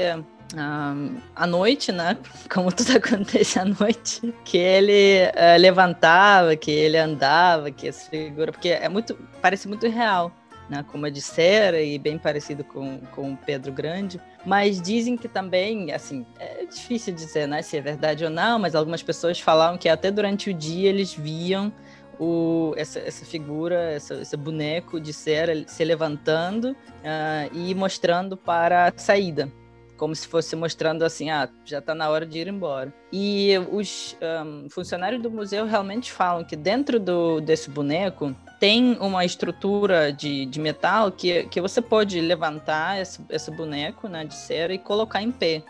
à 1.34 1.46
noite, 1.46 1.92
né? 1.92 2.16
Como 2.52 2.72
tudo 2.72 2.96
acontece 2.96 3.58
à 3.58 3.64
noite, 3.64 4.34
que 4.44 4.58
ele 4.58 5.28
uh, 5.28 5.60
levantava, 5.60 6.56
que 6.56 6.70
ele 6.70 6.96
andava, 6.96 7.70
que 7.70 7.88
essa 7.88 8.08
figura, 8.08 8.52
porque 8.52 8.68
é 8.68 8.88
muito, 8.88 9.16
parece 9.40 9.68
muito 9.68 9.88
real. 9.88 10.32
Né, 10.66 10.82
como 10.90 11.04
a 11.04 11.10
de 11.10 11.20
cera 11.20 11.82
e 11.82 11.98
bem 11.98 12.16
parecido 12.16 12.64
com, 12.64 12.98
com 13.14 13.36
Pedro 13.36 13.70
Grande, 13.70 14.18
mas 14.46 14.80
dizem 14.80 15.14
que 15.14 15.28
também, 15.28 15.92
assim, 15.92 16.24
é 16.40 16.64
difícil 16.64 17.12
dizer 17.12 17.46
né, 17.46 17.60
se 17.60 17.76
é 17.76 17.82
verdade 17.82 18.24
ou 18.24 18.30
não, 18.30 18.58
mas 18.58 18.74
algumas 18.74 19.02
pessoas 19.02 19.38
falavam 19.38 19.76
que 19.76 19.90
até 19.90 20.10
durante 20.10 20.48
o 20.48 20.54
dia 20.54 20.88
eles 20.88 21.12
viam 21.12 21.70
o, 22.18 22.72
essa, 22.78 22.98
essa 22.98 23.26
figura, 23.26 23.92
essa, 23.92 24.14
esse 24.14 24.38
boneco 24.38 24.98
de 24.98 25.12
cera 25.12 25.52
se 25.66 25.84
levantando 25.84 26.70
uh, 26.70 27.50
e 27.52 27.74
mostrando 27.74 28.34
para 28.34 28.88
a 28.88 28.92
saída 28.96 29.52
como 29.96 30.14
se 30.14 30.26
fosse 30.26 30.56
mostrando 30.56 31.04
assim, 31.04 31.30
ah, 31.30 31.48
já 31.64 31.78
está 31.78 31.94
na 31.94 32.08
hora 32.08 32.26
de 32.26 32.38
ir 32.38 32.48
embora. 32.48 32.92
E 33.12 33.52
os 33.70 34.16
um, 34.44 34.68
funcionários 34.68 35.22
do 35.22 35.30
museu 35.30 35.66
realmente 35.66 36.10
falam 36.12 36.44
que 36.44 36.56
dentro 36.56 36.98
do, 36.98 37.40
desse 37.40 37.70
boneco 37.70 38.34
tem 38.58 38.96
uma 39.00 39.24
estrutura 39.24 40.12
de, 40.12 40.46
de 40.46 40.60
metal 40.60 41.12
que, 41.12 41.44
que 41.44 41.60
você 41.60 41.80
pode 41.80 42.20
levantar 42.20 43.00
esse, 43.00 43.24
esse 43.28 43.50
boneco 43.50 44.08
né, 44.08 44.24
de 44.24 44.34
cera 44.34 44.72
e 44.72 44.78
colocar 44.78 45.22
em 45.22 45.30
pé. 45.30 45.62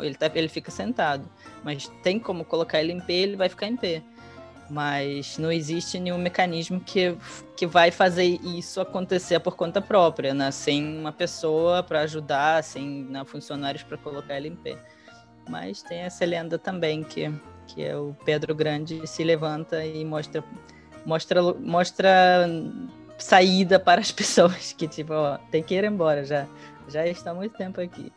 Ele, 0.00 0.14
tá, 0.14 0.30
ele 0.34 0.48
fica 0.48 0.70
sentado, 0.70 1.28
mas 1.62 1.86
tem 2.02 2.18
como 2.18 2.46
colocar 2.46 2.80
ele 2.80 2.92
em 2.92 3.00
pé, 3.00 3.12
ele 3.12 3.36
vai 3.36 3.48
ficar 3.48 3.66
em 3.66 3.76
pé 3.76 4.02
mas 4.70 5.38
não 5.38 5.50
existe 5.50 5.98
nenhum 5.98 6.18
mecanismo 6.18 6.80
que, 6.80 7.16
que 7.56 7.66
vai 7.66 7.90
fazer 7.90 8.24
isso 8.24 8.80
acontecer 8.80 9.40
por 9.40 9.56
conta 9.56 9.80
própria, 9.80 10.34
né? 10.34 10.50
Sem 10.50 10.98
uma 10.98 11.12
pessoa 11.12 11.82
para 11.82 12.00
ajudar, 12.00 12.62
sem 12.62 13.04
né, 13.04 13.24
funcionários 13.24 13.82
para 13.82 13.96
colocar 13.96 14.36
ele 14.36 14.48
em 14.48 14.56
pé. 14.56 14.76
Mas 15.48 15.82
tem 15.82 15.98
essa 15.98 16.24
lenda 16.24 16.58
também 16.58 17.02
que 17.02 17.32
que 17.66 17.82
é 17.82 17.96
o 17.96 18.16
Pedro 18.24 18.54
Grande 18.54 19.04
se 19.08 19.24
levanta 19.24 19.84
e 19.84 20.04
mostra 20.04 20.44
mostra 21.04 21.42
mostra 21.42 22.48
saída 23.18 23.80
para 23.80 24.00
as 24.00 24.10
pessoas 24.12 24.72
que 24.72 24.86
tipo, 24.86 25.12
ó, 25.12 25.38
tem 25.50 25.62
que 25.62 25.74
ir 25.74 25.84
embora 25.84 26.24
já. 26.24 26.46
Já 26.88 27.04
está 27.06 27.34
muito 27.34 27.56
tempo 27.56 27.80
aqui 27.80 28.12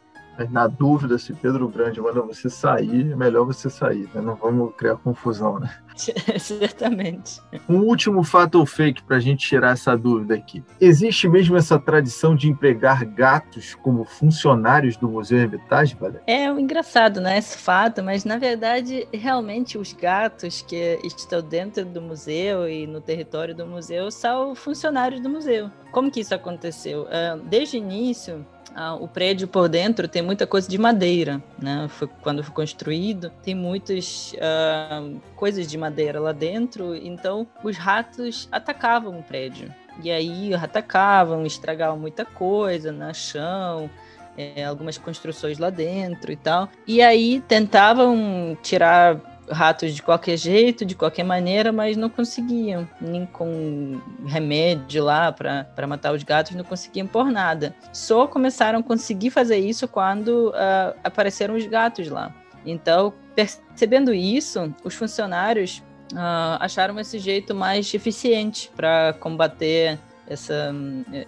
na 0.48 0.68
dúvida 0.68 1.18
se 1.18 1.34
Pedro 1.34 1.68
Grande 1.68 2.00
manda 2.02 2.22
você 2.22 2.50
sair, 2.50 3.12
é 3.12 3.16
melhor 3.16 3.46
você 3.46 3.70
sair, 3.70 4.10
né? 4.14 4.22
Não 4.22 4.36
vamos 4.36 4.74
criar 4.76 4.96
confusão, 4.96 5.60
né? 5.60 5.70
Certamente. 6.40 7.42
Um 7.68 7.80
último 7.80 8.24
fato 8.24 8.56
ou 8.56 8.66
fake 8.66 9.04
para 9.04 9.18
a 9.18 9.20
gente 9.20 9.46
tirar 9.46 9.74
essa 9.74 9.98
dúvida 9.98 10.36
aqui. 10.36 10.64
Existe 10.80 11.28
mesmo 11.28 11.58
essa 11.58 11.78
tradição 11.78 12.36
de 12.36 12.50
empregar 12.50 13.04
gatos 13.06 13.76
como 13.76 14.04
funcionários 14.06 14.96
do 14.96 15.10
Museu 15.10 15.40
Hermitage, 15.40 15.96
Valéria? 15.96 16.24
É 16.26 16.52
um 16.52 16.60
engraçado, 16.60 17.20
né, 17.20 17.38
esse 17.38 17.58
fato, 17.58 18.02
mas 18.04 18.24
na 18.24 18.38
verdade, 18.38 19.08
realmente 19.14 19.78
os 19.78 19.94
gatos 19.94 20.62
que 20.62 21.00
estão 21.04 21.42
dentro 21.42 21.86
do 21.86 22.02
museu 22.02 22.68
e 22.68 22.88
no 22.88 23.02
território 23.02 23.54
do 23.54 23.66
museu 23.66 24.10
são 24.12 24.56
funcionários 24.56 25.22
do 25.22 25.30
museu. 25.30 25.70
Como 25.92 26.12
que 26.12 26.22
isso 26.22 26.36
aconteceu? 26.36 27.08
Desde 27.46 27.78
o 27.78 27.80
início, 27.80 28.46
ah, 28.76 28.96
o 28.96 29.08
prédio 29.08 29.48
por 29.48 29.68
dentro 29.68 30.08
tem 30.08 30.22
muita 30.22 30.46
coisa 30.48 30.70
de 30.70 30.78
madeira, 30.78 31.42
né? 31.58 31.88
Foi 31.90 32.08
quando 32.22 32.44
foi 32.44 32.54
construído, 32.54 33.32
tem 33.44 33.56
muitas 33.56 34.34
uh, 34.34 35.20
coisas 35.36 35.68
de 35.68 35.78
madeira 35.78 36.20
lá 36.20 36.32
dentro, 36.32 36.96
então 36.96 37.48
os 37.64 37.78
ratos 37.78 38.48
atacavam 38.52 39.20
o 39.20 39.24
prédio. 39.24 39.74
E 40.02 40.10
aí 40.12 40.54
atacavam, 40.54 41.46
estragavam 41.46 42.00
muita 42.00 42.24
coisa 42.24 42.92
no 42.92 43.00
né? 43.00 43.14
chão, 43.14 43.90
é, 44.38 44.64
algumas 44.64 44.98
construções 44.98 45.58
lá 45.58 45.70
dentro 45.70 46.32
e 46.32 46.36
tal. 46.38 46.70
E 46.88 47.02
aí 47.02 47.44
tentavam 47.48 48.58
tirar 48.64 49.20
ratos 49.50 49.94
de 49.94 50.02
qualquer 50.02 50.38
jeito, 50.38 50.86
de 50.86 50.96
qualquer 50.96 51.24
maneira, 51.24 51.72
mas 51.72 51.98
não 51.98 52.10
conseguiam, 52.10 52.88
nem 53.02 53.26
com 53.26 54.00
remédio 54.26 55.04
lá 55.04 55.32
para 55.32 55.88
matar 55.88 56.14
os 56.14 56.24
gatos, 56.24 56.56
não 56.56 56.64
conseguiam 56.64 57.08
por 57.08 57.32
nada. 57.32 57.76
Só 57.92 58.28
começaram 58.28 58.80
a 58.80 58.84
conseguir 58.84 59.30
fazer 59.30 59.58
isso 59.58 59.88
quando 59.88 60.50
uh, 60.50 60.98
apareceram 61.04 61.56
os 61.56 61.66
gatos 61.66 62.10
lá. 62.10 62.34
Então, 62.66 63.14
percebendo 63.36 64.14
isso, 64.14 64.74
os 64.84 64.94
funcionários 64.94 65.82
uh, 66.14 66.58
acharam 66.60 67.00
esse 67.00 67.20
jeito 67.20 67.56
mais 67.56 67.94
eficiente 67.94 68.72
para 68.76 69.14
combater 69.20 69.98
essa, 70.30 70.74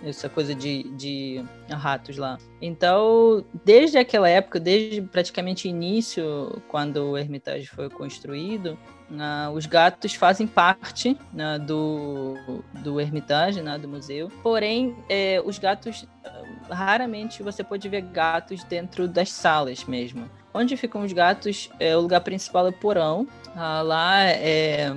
essa 0.03 0.29
coisa 0.29 0.53
de, 0.53 0.83
de 0.95 1.43
ratos 1.69 2.17
lá. 2.17 2.37
Então, 2.61 3.43
desde 3.65 3.97
aquela 3.97 4.29
época, 4.29 4.59
desde 4.59 5.01
praticamente 5.01 5.67
início, 5.67 6.61
quando 6.67 7.11
o 7.11 7.17
Hermitage 7.17 7.65
foi 7.65 7.89
construído, 7.89 8.77
uh, 9.09 9.51
os 9.53 9.65
gatos 9.65 10.13
fazem 10.13 10.45
parte 10.45 11.17
uh, 11.33 11.59
do, 11.59 12.35
do 12.83 13.01
Hermitage, 13.01 13.61
né, 13.61 13.77
do 13.77 13.87
museu. 13.87 14.31
Porém, 14.43 14.95
é, 15.09 15.41
os 15.43 15.57
gatos, 15.57 16.03
uh, 16.03 16.73
raramente 16.73 17.41
você 17.41 17.63
pode 17.63 17.89
ver 17.89 18.01
gatos 18.01 18.63
dentro 18.63 19.07
das 19.07 19.31
salas 19.31 19.83
mesmo. 19.85 20.29
Onde 20.53 20.77
ficam 20.77 21.01
os 21.01 21.13
gatos, 21.13 21.69
é, 21.79 21.95
o 21.97 22.01
lugar 22.01 22.21
principal 22.21 22.67
é 22.67 22.69
o 22.69 22.73
porão. 22.73 23.25
lá 23.55 24.25
é, 24.25 24.91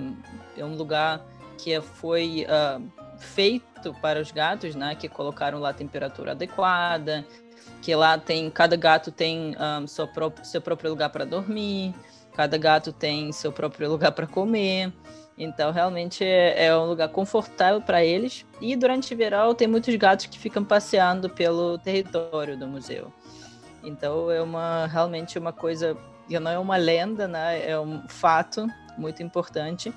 é 0.56 0.64
um 0.64 0.74
lugar 0.74 1.24
que 1.56 1.80
foi 1.80 2.44
feito 3.18 3.73
para 3.92 4.20
os 4.20 4.30
gatos, 4.30 4.74
né? 4.74 4.94
Que 4.94 5.08
colocaram 5.08 5.58
lá 5.58 5.70
a 5.70 5.74
temperatura 5.74 6.32
adequada, 6.32 7.24
que 7.82 7.94
lá 7.94 8.16
tem 8.16 8.50
cada 8.50 8.76
gato 8.76 9.10
tem 9.10 9.56
um, 9.58 9.86
seu, 9.86 10.06
próprio, 10.06 10.44
seu 10.44 10.60
próprio 10.60 10.90
lugar 10.90 11.10
para 11.10 11.24
dormir, 11.24 11.94
cada 12.34 12.56
gato 12.56 12.92
tem 12.92 13.32
seu 13.32 13.52
próprio 13.52 13.90
lugar 13.90 14.12
para 14.12 14.26
comer. 14.26 14.92
Então, 15.36 15.72
realmente 15.72 16.24
é, 16.24 16.66
é 16.66 16.76
um 16.76 16.86
lugar 16.86 17.08
confortável 17.08 17.80
para 17.80 18.04
eles. 18.04 18.46
E 18.60 18.76
durante 18.76 19.12
o 19.12 19.16
verão, 19.16 19.52
tem 19.54 19.66
muitos 19.66 19.94
gatos 19.96 20.26
que 20.26 20.38
ficam 20.38 20.64
passeando 20.64 21.28
pelo 21.28 21.76
território 21.78 22.56
do 22.56 22.68
museu. 22.68 23.12
Então, 23.82 24.30
é 24.30 24.40
uma 24.40 24.86
realmente 24.86 25.38
uma 25.38 25.52
coisa, 25.52 25.96
não 26.30 26.50
é 26.50 26.58
uma 26.58 26.76
lenda, 26.76 27.26
né? 27.26 27.68
É 27.68 27.78
um 27.78 28.06
fato 28.08 28.66
muito 28.96 29.22
importante. 29.22 29.92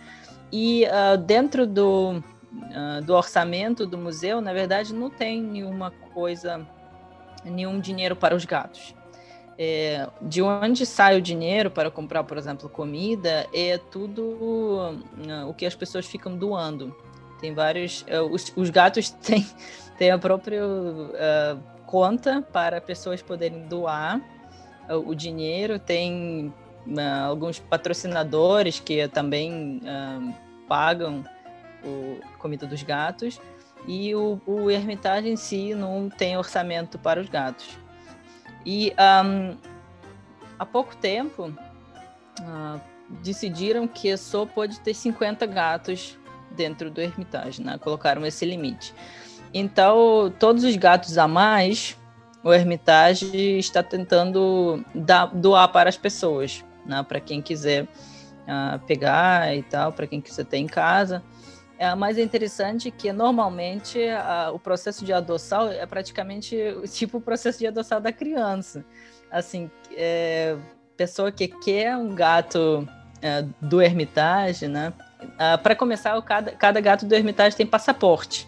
E 0.51 0.85
uh, 0.85 1.17
dentro 1.17 1.67
do, 1.67 2.23
uh, 2.57 3.01
do 3.03 3.13
orçamento 3.13 3.85
do 3.85 3.97
museu, 3.97 4.41
na 4.41 4.53
verdade, 4.53 4.93
não 4.93 5.09
tem 5.09 5.41
nenhuma 5.41 5.91
coisa, 6.13 6.65
nenhum 7.43 7.79
dinheiro 7.79 8.15
para 8.15 8.35
os 8.35 8.45
gatos. 8.45 8.95
É, 9.59 10.07
de 10.21 10.39
onde 10.43 10.85
sai 10.85 11.17
o 11.17 11.21
dinheiro 11.21 11.71
para 11.71 11.89
comprar, 11.89 12.23
por 12.23 12.37
exemplo, 12.37 12.69
comida, 12.69 13.47
é 13.51 13.79
tudo 13.79 14.21
uh, 14.21 15.49
o 15.49 15.53
que 15.53 15.65
as 15.65 15.73
pessoas 15.73 16.05
ficam 16.05 16.37
doando. 16.37 16.95
Tem 17.41 17.53
vários. 17.55 18.03
Uh, 18.03 18.31
os, 18.31 18.53
os, 18.55 18.69
gatos 18.69 19.09
têm, 19.21 19.45
têm 19.97 20.11
a 20.11 20.19
própria 20.19 20.63
uh, 20.63 21.59
conta 21.87 22.43
para 22.53 22.79
pessoas 22.79 23.21
poderem 23.21 23.67
doar 23.67 24.21
o 25.05 25.13
dinheiro. 25.13 25.79
Tem 25.79 26.53
alguns 27.25 27.59
patrocinadores 27.59 28.79
que 28.79 29.05
também 29.09 29.81
pagam 30.65 31.25
o 31.87 32.19
Comida 32.39 32.65
dos 32.65 32.83
Gatos, 32.83 33.39
e 33.87 34.13
o, 34.15 34.39
o 34.45 34.69
Hermitage 34.69 35.29
em 35.29 35.35
si 35.35 35.73
não 35.73 36.09
tem 36.09 36.37
orçamento 36.37 36.97
para 36.97 37.21
os 37.21 37.29
gatos. 37.29 37.77
E 38.65 38.93
um, 39.25 39.57
há 40.59 40.65
pouco 40.65 40.95
tempo 40.95 41.53
uh, 42.41 42.81
decidiram 43.21 43.87
que 43.87 44.15
só 44.17 44.45
pode 44.45 44.79
ter 44.81 44.93
50 44.93 45.45
gatos 45.45 46.17
dentro 46.51 46.89
do 46.89 46.99
Hermitage, 46.99 47.61
né? 47.61 47.77
colocaram 47.77 48.25
esse 48.25 48.45
limite. 48.45 48.93
então, 49.53 50.33
todos 50.39 50.63
os 50.63 50.75
gatos 50.75 51.17
a 51.17 51.27
mais, 51.27 51.97
o 52.43 52.53
Hermitage 52.53 53.57
está 53.57 53.83
tentando 53.83 54.83
dar, 54.93 55.27
doar 55.27 55.69
para 55.69 55.89
as 55.89 55.97
pessoas, 55.97 56.63
né? 56.85 57.03
para 57.03 57.19
quem 57.19 57.41
quiser 57.41 57.83
uh, 57.83 58.79
pegar 58.85 59.55
e 59.55 59.63
tal, 59.63 59.93
para 59.93 60.07
quem 60.07 60.19
quiser 60.19 60.45
ter 60.45 60.57
em 60.57 60.67
casa. 60.67 61.23
É, 61.79 61.93
mas 61.93 62.17
é 62.17 62.21
interessante 62.23 62.89
que 62.89 63.11
normalmente 63.13 64.03
a, 64.09 64.51
o 64.51 64.57
processo 64.57 65.05
de 65.05 65.13
adoção 65.13 65.69
é 65.69 65.85
praticamente 65.85 66.55
tipo 66.91 67.19
o 67.19 67.21
processo 67.21 67.59
de 67.59 67.67
adoção 67.67 68.01
da 68.01 68.11
criança. 68.11 68.83
Assim, 69.31 69.69
é, 69.95 70.57
pessoa 70.95 71.31
que 71.31 71.47
quer 71.47 71.95
um 71.95 72.15
gato 72.15 72.87
é, 73.21 73.45
do 73.61 73.81
Hermitage, 73.81 74.67
né? 74.67 74.91
Ah, 75.37 75.57
Para 75.57 75.75
começar, 75.75 76.19
cada, 76.23 76.51
cada 76.51 76.81
gato 76.81 77.05
do 77.05 77.13
Hermitage 77.13 77.55
tem 77.55 77.65
passaporte. 77.65 78.47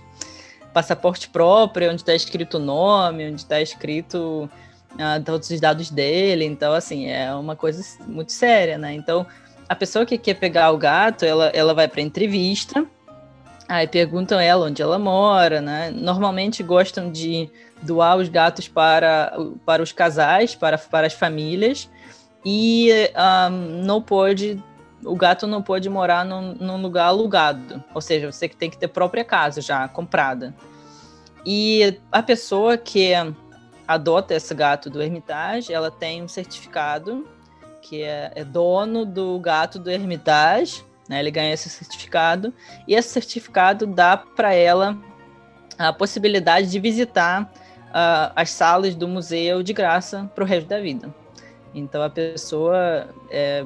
Passaporte 0.74 1.30
próprio, 1.30 1.92
onde 1.92 2.02
está 2.02 2.14
escrito 2.14 2.58
o 2.58 2.60
nome, 2.60 3.30
onde 3.30 3.42
está 3.42 3.62
escrito 3.62 4.50
ah, 4.98 5.20
todos 5.24 5.50
os 5.50 5.60
dados 5.60 5.92
dele. 5.92 6.46
Então, 6.46 6.74
assim, 6.74 7.08
é 7.08 7.34
uma 7.34 7.56
coisa 7.56 7.84
muito 8.08 8.32
séria, 8.32 8.78
né? 8.78 8.94
Então, 8.94 9.26
a 9.68 9.76
pessoa 9.76 10.06
que 10.06 10.18
quer 10.18 10.36
pegar 10.36 10.72
o 10.72 10.78
gato, 10.78 11.26
ela, 11.26 11.48
ela 11.48 11.74
vai 11.74 11.88
para 11.88 12.02
entrevista 12.02 12.86
Aí 13.70 13.88
perguntam 13.88 14.40
ela 14.40 14.66
onde 14.66 14.82
ela 14.82 14.98
mora, 14.98 15.62
né? 15.62 15.92
Normalmente 15.92 16.64
gostam 16.64 17.12
de 17.12 17.48
doar 17.84 18.18
os 18.18 18.28
gatos 18.28 18.68
para, 18.68 19.32
para 19.64 19.84
os 19.84 19.92
casais, 19.92 20.56
para, 20.56 20.76
para 20.76 21.06
as 21.06 21.14
famílias, 21.14 21.88
e 22.44 22.90
um, 23.16 23.84
não 23.86 24.02
pode, 24.02 24.62
o 25.06 25.16
gato 25.16 25.46
não 25.46 25.62
pode 25.62 25.88
morar 25.88 26.26
num, 26.26 26.56
num, 26.56 26.82
lugar 26.82 27.06
alugado, 27.06 27.84
ou 27.94 28.02
seja, 28.02 28.32
você 28.32 28.50
tem 28.50 28.72
que 28.72 28.78
ter 28.78 28.88
própria 28.88 29.24
casa 29.24 29.62
já 29.62 29.88
comprada. 29.88 30.56
E 31.46 32.00
a 32.12 32.24
pessoa 32.24 32.76
que 32.76 33.14
adota 33.88 34.34
esse 34.34 34.54
gato 34.56 34.90
do 34.90 35.00
Hermitage, 35.00 35.72
ela 35.72 35.92
tem 35.92 36.24
um 36.24 36.28
certificado 36.28 37.28
que 37.84 38.02
é, 38.02 38.32
é 38.34 38.44
dono 38.44 39.06
do 39.06 39.40
gato 39.40 39.78
do 39.78 39.92
Hermitage, 39.92 40.84
né? 41.10 41.20
Ele 41.20 41.32
ganha 41.32 41.52
esse 41.52 41.68
certificado 41.70 42.54
e 42.88 42.94
esse 42.94 43.10
certificado 43.10 43.88
dá 43.88 44.16
para 44.16 44.54
ela 44.54 44.96
a 45.78 45.92
possibilidade 45.92 46.70
de 46.70 46.80
visitar 46.80 47.52
uh, 47.88 48.32
as 48.36 48.52
salas 48.52 48.94
do 48.94 49.08
museu 49.08 49.64
de 49.64 49.74
graça 49.74 50.30
para 50.36 50.44
o 50.44 50.48
resto 50.48 50.68
da 50.68 50.80
vida. 50.80 51.14
Então 51.74 52.04
a 52.04 52.10
pessoa 52.10 53.10
é, 53.32 53.66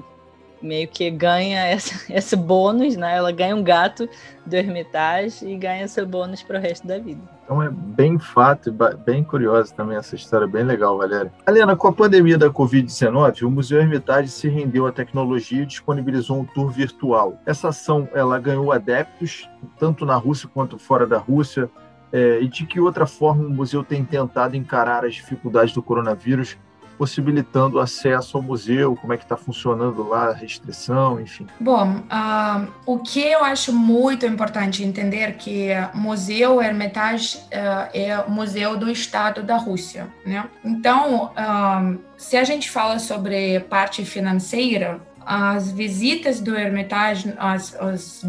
meio 0.62 0.88
que 0.88 1.12
ganha 1.12 1.66
essa, 1.68 2.12
esse 2.12 2.36
bônus, 2.36 2.96
né? 2.96 3.18
Ela 3.18 3.32
ganha 3.32 3.56
um 3.56 3.64
gato 3.64 4.08
do 4.46 4.56
Hermitage 4.56 5.46
e 5.46 5.58
ganha 5.58 5.84
esse 5.84 6.04
bônus 6.06 6.42
para 6.42 6.58
o 6.58 6.62
resto 6.62 6.88
da 6.88 6.98
vida. 6.98 7.33
Então 7.44 7.62
é 7.62 7.70
bem 7.70 8.18
fato 8.18 8.74
bem 9.06 9.24
curiosa 9.24 9.74
também 9.76 9.98
essa 9.98 10.16
história, 10.16 10.48
bem 10.48 10.64
legal, 10.64 10.98
Valéria. 10.98 11.32
Helena, 11.48 11.76
com 11.76 11.88
a 11.88 11.94
pandemia 11.94 12.38
da 12.38 12.50
Covid-19, 12.50 13.44
o 13.44 13.52
Museu 13.52 13.80
Hermitage 13.80 14.30
se 14.30 14.48
rendeu 14.48 14.88
à 14.88 14.92
tecnologia 14.92 15.64
e 15.64 15.66
disponibilizou 15.66 16.40
um 16.40 16.46
tour 16.46 16.70
virtual. 16.70 17.38
Essa 17.46 17.70
ação 17.70 18.08
ela 18.14 18.40
ganhou 18.40 18.72
adeptos, 18.72 19.50
tanto 19.78 20.06
na 20.06 20.16
Rússia 20.16 20.50
quanto 20.54 20.78
fora 20.78 21.06
da 21.06 21.18
Rússia. 21.18 21.70
É, 22.16 22.40
e 22.42 22.48
de 22.48 22.68
que 22.68 22.80
outra 22.80 23.08
forma 23.08 23.44
o 23.44 23.50
museu 23.50 23.84
tem 23.84 24.06
tentado 24.06 24.56
encarar 24.56 25.04
as 25.04 25.16
dificuldades 25.16 25.74
do 25.74 25.82
coronavírus 25.82 26.56
possibilitando 26.98 27.80
acesso 27.80 28.38
ao 28.38 28.44
museu, 28.44 28.96
como 28.96 29.14
é 29.14 29.18
que 29.18 29.24
está 29.24 29.38
funcionando 29.38 30.08
lá 30.08 30.30
a 30.30 30.34
restrição, 30.34 31.20
enfim. 31.20 31.48
Bom, 31.60 31.98
uh, 31.98 32.68
o 32.86 33.00
que 33.00 33.22
eu 33.22 33.44
acho 33.44 33.74
muito 33.74 34.26
importante 34.26 34.84
entender 34.84 35.34
que 35.34 35.70
Museu 35.94 36.62
Hermitage 36.62 37.38
uh, 37.38 37.90
é 37.94 38.24
museu 38.28 38.78
do 38.78 38.90
Estado 38.90 39.44
da 39.44 39.58
Rússia, 39.58 40.08
né? 40.26 40.48
Então, 40.64 41.32
uh, 41.32 42.00
se 42.18 42.38
a 42.38 42.44
gente 42.44 42.70
fala 42.70 43.00
sobre 43.00 43.60
parte 43.62 44.06
financeira, 44.06 45.02
as 45.26 45.72
visitas 45.72 46.40
do 46.40 46.56
Hermitage, 46.56 47.34
as, 47.38 47.78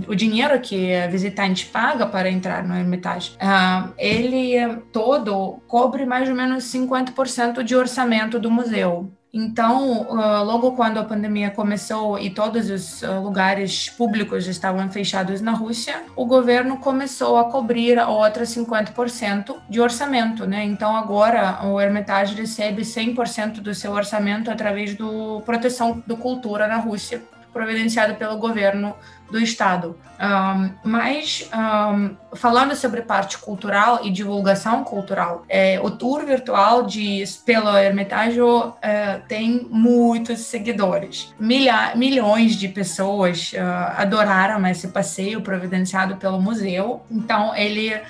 o 0.06 0.14
dinheiro 0.14 0.58
que 0.60 0.94
a 0.94 1.06
visitante 1.06 1.66
paga 1.66 2.06
para 2.06 2.30
entrar 2.30 2.64
no 2.66 2.74
Hermitage, 2.74 3.36
uh, 3.36 3.92
ele 3.98 4.76
todo 4.92 5.60
cobre 5.66 6.04
mais 6.06 6.28
ou 6.28 6.34
menos 6.34 6.64
50% 6.64 7.62
de 7.62 7.74
orçamento 7.74 8.38
do 8.38 8.50
museu. 8.50 9.10
Então, 9.36 10.02
uh, 10.02 10.44
logo 10.44 10.76
quando 10.76 10.98
a 10.98 11.02
pandemia 11.02 11.50
começou 11.50 12.16
e 12.16 12.30
todos 12.30 12.70
os 12.70 13.02
uh, 13.02 13.20
lugares 13.20 13.90
públicos 13.90 14.46
estavam 14.46 14.88
fechados 14.88 15.40
na 15.40 15.50
Rússia, 15.50 16.04
o 16.14 16.24
governo 16.24 16.76
começou 16.76 17.36
a 17.36 17.50
cobrir 17.50 17.98
outros 17.98 18.50
50% 18.50 19.56
de 19.68 19.80
orçamento, 19.80 20.46
né? 20.46 20.62
Então, 20.62 20.94
agora 20.94 21.66
o 21.66 21.80
Hermitage 21.80 22.36
recebe 22.36 22.82
100% 22.82 23.54
do 23.54 23.74
seu 23.74 23.90
orçamento 23.90 24.52
através 24.52 24.94
do 24.94 25.42
proteção 25.44 26.00
do 26.06 26.16
cultura 26.16 26.68
na 26.68 26.76
Rússia, 26.76 27.20
providenciado 27.54 28.16
pelo 28.16 28.36
governo 28.36 28.94
do 29.30 29.40
Estado. 29.40 29.98
Um, 30.20 30.70
mas, 30.84 31.48
um, 31.52 32.14
falando 32.36 32.76
sobre 32.76 33.02
parte 33.02 33.38
cultural 33.38 34.00
e 34.04 34.10
divulgação 34.10 34.84
cultural, 34.84 35.44
é, 35.48 35.80
o 35.80 35.90
tour 35.90 36.24
virtual 36.26 36.82
de, 36.82 37.24
pelo 37.46 37.76
Hermitage 37.76 38.38
é, 38.82 39.20
tem 39.26 39.66
muitos 39.70 40.40
seguidores. 40.40 41.34
Milha, 41.38 41.94
milhões 41.96 42.56
de 42.56 42.68
pessoas 42.68 43.52
uh, 43.52 43.96
adoraram 43.96 44.66
esse 44.66 44.88
passeio 44.88 45.40
providenciado 45.40 46.16
pelo 46.16 46.40
museu. 46.40 47.02
Então, 47.10 47.54
ele 47.56 48.00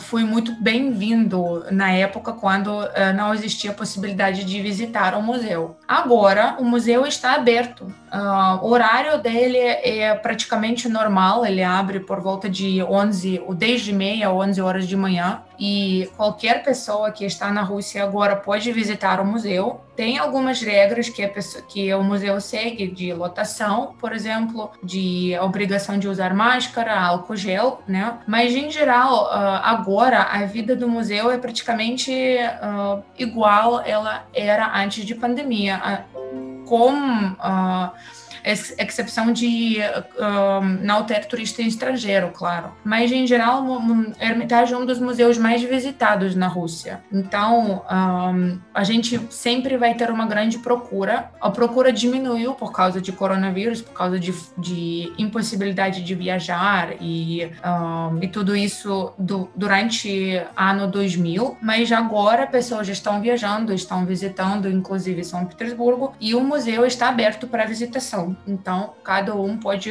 foi 0.00 0.24
muito 0.24 0.52
bem-vindo 0.60 1.64
na 1.70 1.92
época 1.92 2.32
quando 2.32 2.68
uh, 2.68 2.88
não 3.16 3.32
existia 3.32 3.72
possibilidade 3.72 4.44
de 4.44 4.60
visitar 4.60 5.14
o 5.14 5.22
museu. 5.22 5.76
Agora, 5.86 6.56
o 6.58 6.64
museu 6.64 7.06
está 7.06 7.34
aberto. 7.34 7.82
Uh, 7.82 8.64
o 8.64 8.70
horário 8.70 9.20
dele 9.22 9.58
é 9.58 10.14
praticamente 10.14 10.88
normal, 10.88 11.46
ele 11.46 11.62
abre 11.62 12.00
por 12.00 12.20
volta 12.20 12.48
de 12.48 12.82
11, 12.82 13.42
ou 13.46 13.54
desde 13.54 13.92
meia 13.92 14.28
a 14.28 14.32
11 14.32 14.60
horas 14.60 14.86
de 14.86 14.96
manhã 14.96 15.42
e 15.58 16.08
qualquer 16.16 16.62
pessoa 16.62 17.10
que 17.10 17.24
está 17.24 17.50
na 17.50 17.62
Rússia 17.62 18.04
agora 18.04 18.36
pode 18.36 18.70
visitar 18.72 19.20
o 19.20 19.24
museu. 19.24 19.80
Tem 19.96 20.16
algumas 20.16 20.62
regras 20.62 21.08
que, 21.08 21.26
pessoa, 21.26 21.64
que 21.66 21.92
o 21.92 22.04
museu 22.04 22.40
segue 22.40 22.86
de 22.86 23.12
lotação, 23.12 23.96
por 23.98 24.12
exemplo, 24.12 24.70
de 24.82 25.36
obrigação 25.40 25.98
de 25.98 26.06
usar 26.06 26.32
máscara, 26.32 27.00
álcool 27.00 27.34
gel, 27.34 27.82
né? 27.88 28.18
Mas 28.26 28.54
em 28.54 28.70
geral, 28.70 29.24
uh, 29.24 29.60
agora 29.64 30.22
a 30.22 30.44
vida 30.44 30.76
do 30.76 30.88
museu 30.88 31.32
é 31.32 31.38
praticamente 31.38 32.12
uh, 32.12 33.02
igual 33.18 33.80
ela 33.80 34.24
era 34.32 34.80
antes 34.80 35.04
de 35.04 35.14
pandemia. 35.16 36.04
Uh, 36.68 37.90
exceção 38.44 39.32
de 39.32 39.78
um, 40.18 40.84
não 40.84 41.04
ter 41.04 41.26
turista 41.26 41.62
estrangeiro, 41.62 42.30
claro. 42.32 42.72
Mas, 42.84 43.12
em 43.12 43.26
geral, 43.26 43.64
a 44.20 44.24
Hermitage 44.24 44.72
é 44.72 44.76
um 44.76 44.86
dos 44.86 44.98
museus 44.98 45.38
mais 45.38 45.62
visitados 45.62 46.34
na 46.34 46.48
Rússia. 46.48 47.00
Então, 47.12 47.82
um, 47.90 48.58
a 48.74 48.84
gente 48.84 49.20
sempre 49.30 49.76
vai 49.76 49.94
ter 49.94 50.10
uma 50.10 50.26
grande 50.26 50.58
procura. 50.58 51.30
A 51.40 51.50
procura 51.50 51.92
diminuiu 51.92 52.54
por 52.54 52.72
causa 52.72 53.00
de 53.00 53.12
coronavírus, 53.12 53.82
por 53.82 53.92
causa 53.92 54.18
de, 54.18 54.34
de 54.56 55.12
impossibilidade 55.18 56.02
de 56.02 56.14
viajar 56.14 56.94
e, 57.00 57.50
um, 57.64 58.22
e 58.22 58.28
tudo 58.28 58.56
isso 58.56 59.12
do, 59.18 59.50
durante 59.54 60.40
ano 60.56 60.86
2000. 60.86 61.58
Mas 61.60 61.90
agora 61.92 62.46
pessoas 62.46 62.86
já 62.86 62.92
estão 62.92 63.20
viajando, 63.20 63.72
estão 63.72 64.04
visitando, 64.04 64.68
inclusive 64.68 65.24
São 65.24 65.44
Petersburgo, 65.44 66.14
e 66.20 66.34
o 66.34 66.40
museu 66.40 66.84
está 66.86 67.08
aberto 67.08 67.46
para 67.46 67.64
visitação. 67.66 68.27
Então, 68.46 68.94
cada 69.02 69.34
um 69.34 69.56
pode. 69.56 69.90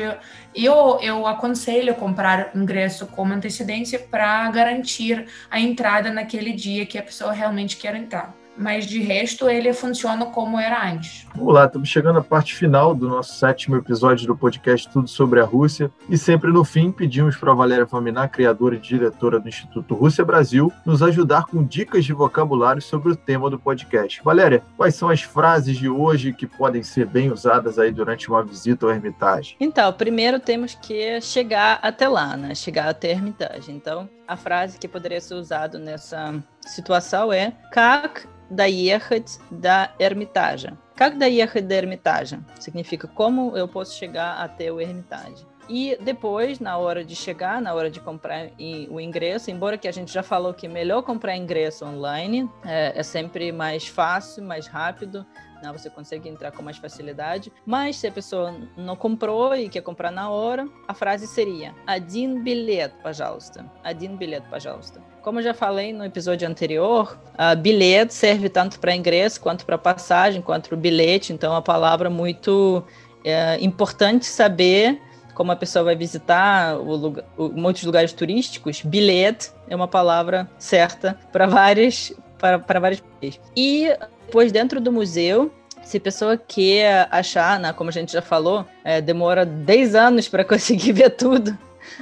Eu, 0.54 1.00
eu 1.02 1.26
aconselho 1.26 1.95
comprar 1.95 2.56
ingresso 2.56 3.08
com 3.08 3.26
antecedência 3.26 4.00
para 4.00 4.50
garantir 4.52 5.28
a 5.50 5.60
entrada 5.60 6.12
naquele 6.12 6.54
dia 6.54 6.86
que 6.86 6.97
a 6.97 7.04
pessoa 7.04 7.32
realmente 7.32 7.78
quer 7.78 7.95
entrar 7.95 8.37
mas 8.58 8.86
de 8.86 9.00
resto 9.02 9.50
ele 9.50 9.72
funciona 9.74 10.26
como 10.26 10.60
era 10.60 10.91
antes. 10.91 11.28
Vamos 11.36 11.54
lá, 11.54 11.65
estamos 11.65 11.89
chegando 11.89 12.20
à 12.20 12.24
parte 12.24 12.56
final 12.56 12.96
do 12.96 13.08
nosso 13.08 13.36
sétimo 13.36 13.76
episódio 13.76 14.28
do 14.28 14.36
podcast 14.36 14.89
Tudo 14.89 15.08
sobre 15.08 15.39
a 15.39 15.46
Rússia 15.46 15.91
e 16.10 16.17
sempre 16.17 16.52
no 16.52 16.63
fim 16.63 16.91
pedimos 16.91 17.36
para 17.38 17.52
a 17.52 17.56
Valéria 17.56 17.86
Vaminar, 17.86 18.30
criadora 18.30 18.76
e 18.76 18.80
diretora 18.80 19.39
do 19.39 19.48
Instituto 19.48 19.93
Rússia 19.93 20.26
Brasil, 20.26 20.72
nos 20.86 21.04
ajudar 21.04 21.46
com 21.46 21.63
dicas 21.63 22.06
de 22.06 22.13
vocabulário 22.13 22.82
sobre 22.82 23.12
o 23.12 23.15
tema 23.15 23.50
do 23.50 23.60
podcast. 23.60 24.22
Valéria, 24.24 24.63
quais 24.76 24.96
são 24.96 25.10
as 25.10 25.22
frases 25.22 25.78
de 25.78 25.89
hoje 25.89 26.34
que 26.34 26.48
podem 26.48 26.84
ser 26.84 27.06
bem 27.06 27.32
usadas 27.32 27.78
aí 27.78 27.91
durante 27.91 28.30
uma 28.30 28.43
visita 28.43 28.86
ao 28.86 28.91
Hermitage? 28.91 29.56
Então, 29.60 29.91
primeiro 29.93 30.39
temos 30.39 30.76
que 30.76 31.22
chegar 31.22 31.80
até 31.82 32.08
lá, 32.08 32.36
né? 32.36 32.56
Chegar 32.56 32.89
até 32.89 33.10
a 33.10 33.12
Hermitage. 33.12 33.72
Então, 33.72 34.10
a 34.27 34.37
frase 34.37 34.79
que 34.79 34.88
poderia 34.88 35.21
ser 35.21 35.35
usada 35.35 35.79
nessa 35.79 36.42
situação 36.61 37.33
é 37.33 37.53
Как 37.72 38.28
доехать 38.51 39.39
до 39.51 39.91
Эрмитажа. 39.99 40.76
Как 40.95 41.18
доехать 41.18 41.66
до 41.66 41.74
Эрмитажа? 41.74 42.41
Significa 42.61 43.09
como 43.09 43.57
eu 43.57 43.66
posso 43.66 43.97
chegar 43.97 44.37
até 44.39 44.70
o 44.70 44.80
Hermitage. 44.80 45.47
E 45.68 45.97
depois, 46.01 46.59
na 46.61 46.76
hora 46.76 47.05
de 47.05 47.14
chegar, 47.14 47.61
na 47.61 47.72
hora 47.72 47.91
de 47.91 48.01
comprar 48.01 48.51
o 48.91 49.01
ingresso, 49.01 49.51
embora 49.51 49.78
que 49.78 49.89
a 49.89 49.93
gente 49.93 50.12
já 50.12 50.22
falou 50.22 50.53
que 50.53 50.66
é 50.66 50.68
melhor 50.68 51.03
comprar 51.03 51.37
ingresso 51.37 51.85
online, 51.85 52.51
é, 52.64 52.93
é 52.97 53.03
sempre 53.03 53.53
mais 53.53 53.87
fácil, 53.87 54.43
mais 54.43 54.66
rápido, 54.66 55.24
né? 55.62 55.72
Você 55.72 55.89
consegue 55.89 56.28
entrar 56.28 56.51
com 56.51 56.62
mais 56.62 56.76
facilidade. 56.76 57.53
Mas 57.64 57.97
se 57.97 58.07
a 58.07 58.11
pessoa 58.11 58.55
não 58.76 58.97
comprou 58.97 59.55
e 59.55 59.68
quer 59.68 59.80
comprar 59.80 60.11
na 60.11 60.28
hora, 60.28 60.68
a 60.89 60.93
frase 60.93 61.26
seria: 61.26 61.72
Один 61.87 62.43
билет, 62.43 62.93
пожалуйста. 63.03 63.64
Один 63.85 64.16
билет, 64.16 64.43
пожалуйста. 64.51 65.01
Como 65.22 65.39
eu 65.39 65.45
já 65.45 65.55
falei 65.55 65.93
no 65.93 66.05
episódio 66.05 66.49
anterior, 66.49 67.16
uh, 67.35 67.57
bilhete 67.57 68.12
serve 68.12 68.49
tanto 68.49 68.80
para 68.80 68.95
ingresso 68.95 69.41
quanto 69.41 69.64
para 69.64 69.78
passagem, 69.78 70.43
quanto 70.43 70.68
para 70.68 70.76
bilhete. 70.76 71.33
Então, 71.33 71.53
é 71.53 71.55
uma 71.55 71.62
palavra 71.62 72.11
muito 72.11 72.85
é, 73.24 73.57
importante 73.61 74.26
saber 74.26 75.01
como 75.35 75.53
a 75.53 75.57
pessoa 75.57 75.85
vai 75.85 75.95
visitar 75.95 76.76
o 76.76 76.97
lugar, 76.97 77.24
o, 77.39 77.49
muitos 77.51 77.85
lugares 77.85 78.12
turísticos. 78.12 78.83
Bilhete 78.83 79.53
é 79.68 79.76
uma 79.76 79.87
palavra 79.87 80.51
certa 80.59 81.16
para 81.30 81.47
várias 81.47 82.12
para, 82.37 82.59
para 82.59 82.80
vários 82.80 83.01
países. 83.01 83.41
E 83.57 83.97
depois, 84.26 84.51
dentro 84.53 84.80
do 84.80 84.91
museu, 84.93 85.53
se 85.83 85.97
a 85.97 86.01
pessoa 86.01 86.37
quer 86.37 87.09
achar, 87.11 87.59
né, 87.59 87.72
como 87.72 87.91
a 87.91 87.93
gente 87.93 88.12
já 88.12 88.22
falou, 88.22 88.64
é, 88.85 89.01
demora 89.01 89.45
10 89.45 89.95
anos 89.95 90.28
para 90.28 90.45
conseguir 90.45 90.93
ver 90.93 91.11
tudo 91.11 91.57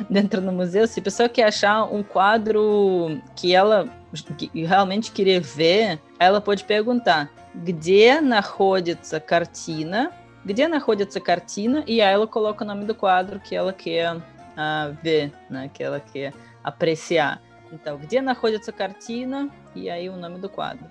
dentro 0.08 0.40
do 0.40 0.52
museu. 0.52 0.86
Se 0.86 1.00
a 1.00 1.02
pessoa 1.02 1.28
quer 1.28 1.44
achar 1.44 1.84
um 1.84 2.02
quadro 2.02 3.20
que 3.34 3.54
ela 3.54 3.88
que 4.36 4.50
realmente 4.64 5.12
querer 5.12 5.40
ver, 5.40 6.00
ela 6.18 6.40
pode 6.40 6.64
perguntar: 6.64 7.30
где 7.54 8.20
находится 8.20 9.20
картина? 9.20 10.12
Где 10.44 10.66
находится 10.68 11.20
картина? 11.20 11.84
E 11.86 12.00
aí 12.00 12.14
ela 12.14 12.26
coloca 12.26 12.64
o 12.64 12.66
nome 12.66 12.84
do 12.84 12.94
quadro 12.94 13.38
que 13.40 13.54
ela 13.54 13.72
quer 13.72 14.16
uh, 14.16 14.96
ver, 15.02 15.32
né, 15.48 15.70
que 15.72 15.82
ela 15.82 16.00
quer 16.00 16.32
apreciar. 16.64 17.40
Então, 17.72 17.98
где 17.98 18.20
находится 18.20 18.72
картина? 18.72 19.48
E 19.74 19.88
aí 19.88 20.08
o 20.08 20.16
nome 20.16 20.38
do 20.38 20.48
quadro. 20.48 20.86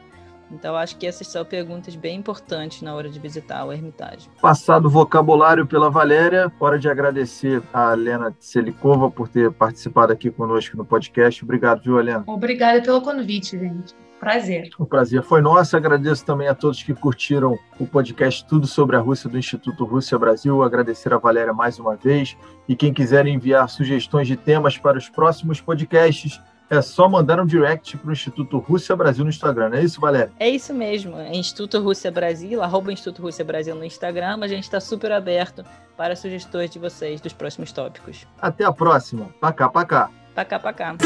Então, 0.50 0.76
acho 0.76 0.96
que 0.96 1.06
essas 1.06 1.26
são 1.26 1.44
perguntas 1.44 1.96
bem 1.96 2.18
importantes 2.18 2.82
na 2.82 2.94
hora 2.94 3.08
de 3.08 3.18
visitar 3.18 3.64
o 3.64 3.72
Hermitage. 3.72 4.28
Passado 4.40 4.86
o 4.86 4.90
vocabulário 4.90 5.66
pela 5.66 5.90
Valéria, 5.90 6.52
hora 6.60 6.78
de 6.78 6.88
agradecer 6.88 7.62
a 7.72 7.92
Helena 7.92 8.34
Selikova 8.38 9.10
por 9.10 9.28
ter 9.28 9.50
participado 9.50 10.12
aqui 10.12 10.30
conosco 10.30 10.76
no 10.76 10.84
podcast. 10.84 11.42
Obrigado, 11.42 11.82
viu, 11.82 11.98
Helena? 11.98 12.24
Obrigada 12.26 12.80
pelo 12.82 13.00
convite, 13.00 13.58
gente. 13.58 13.94
Prazer. 14.24 14.70
O 14.78 14.86
prazer 14.86 15.22
foi 15.22 15.42
nosso. 15.42 15.76
Agradeço 15.76 16.24
também 16.24 16.48
a 16.48 16.54
todos 16.54 16.82
que 16.82 16.94
curtiram 16.94 17.58
o 17.78 17.86
podcast 17.86 18.46
Tudo 18.46 18.66
sobre 18.66 18.96
a 18.96 18.98
Rússia 18.98 19.28
do 19.28 19.36
Instituto 19.36 19.84
Rússia 19.84 20.18
Brasil. 20.18 20.62
Agradecer 20.62 21.12
a 21.12 21.18
Valéria 21.18 21.52
mais 21.52 21.78
uma 21.78 21.94
vez. 21.94 22.34
E 22.66 22.74
quem 22.74 22.94
quiser 22.94 23.26
enviar 23.26 23.68
sugestões 23.68 24.26
de 24.26 24.34
temas 24.34 24.78
para 24.78 24.96
os 24.96 25.10
próximos 25.10 25.60
podcasts, 25.60 26.40
é 26.74 26.82
só 26.82 27.08
mandar 27.08 27.40
um 27.40 27.46
direct 27.46 27.96
para 27.96 28.10
o 28.10 28.12
Instituto 28.12 28.58
Rússia 28.58 28.94
Brasil 28.96 29.24
no 29.24 29.30
Instagram, 29.30 29.70
não 29.70 29.78
é 29.78 29.82
isso, 29.82 30.00
Valéria? 30.00 30.32
É 30.38 30.48
isso 30.48 30.74
mesmo. 30.74 31.16
É 31.16 31.34
Instituto 31.34 31.80
Rússia 31.80 32.10
Brasil, 32.10 32.62
arroba 32.62 32.92
Instituto 32.92 33.22
Rússia 33.22 33.44
Brasil 33.44 33.74
no 33.74 33.84
Instagram. 33.84 34.38
A 34.42 34.48
gente 34.48 34.64
está 34.64 34.80
super 34.80 35.12
aberto 35.12 35.64
para 35.96 36.16
sugestões 36.16 36.70
de 36.70 36.78
vocês 36.78 37.20
dos 37.20 37.32
próximos 37.32 37.72
tópicos. 37.72 38.26
Até 38.40 38.64
a 38.64 38.72
próxima. 38.72 39.28
Pacá, 39.40 39.68
pacá. 39.68 40.10
Pacá, 40.34 40.58
pacá. 40.58 40.96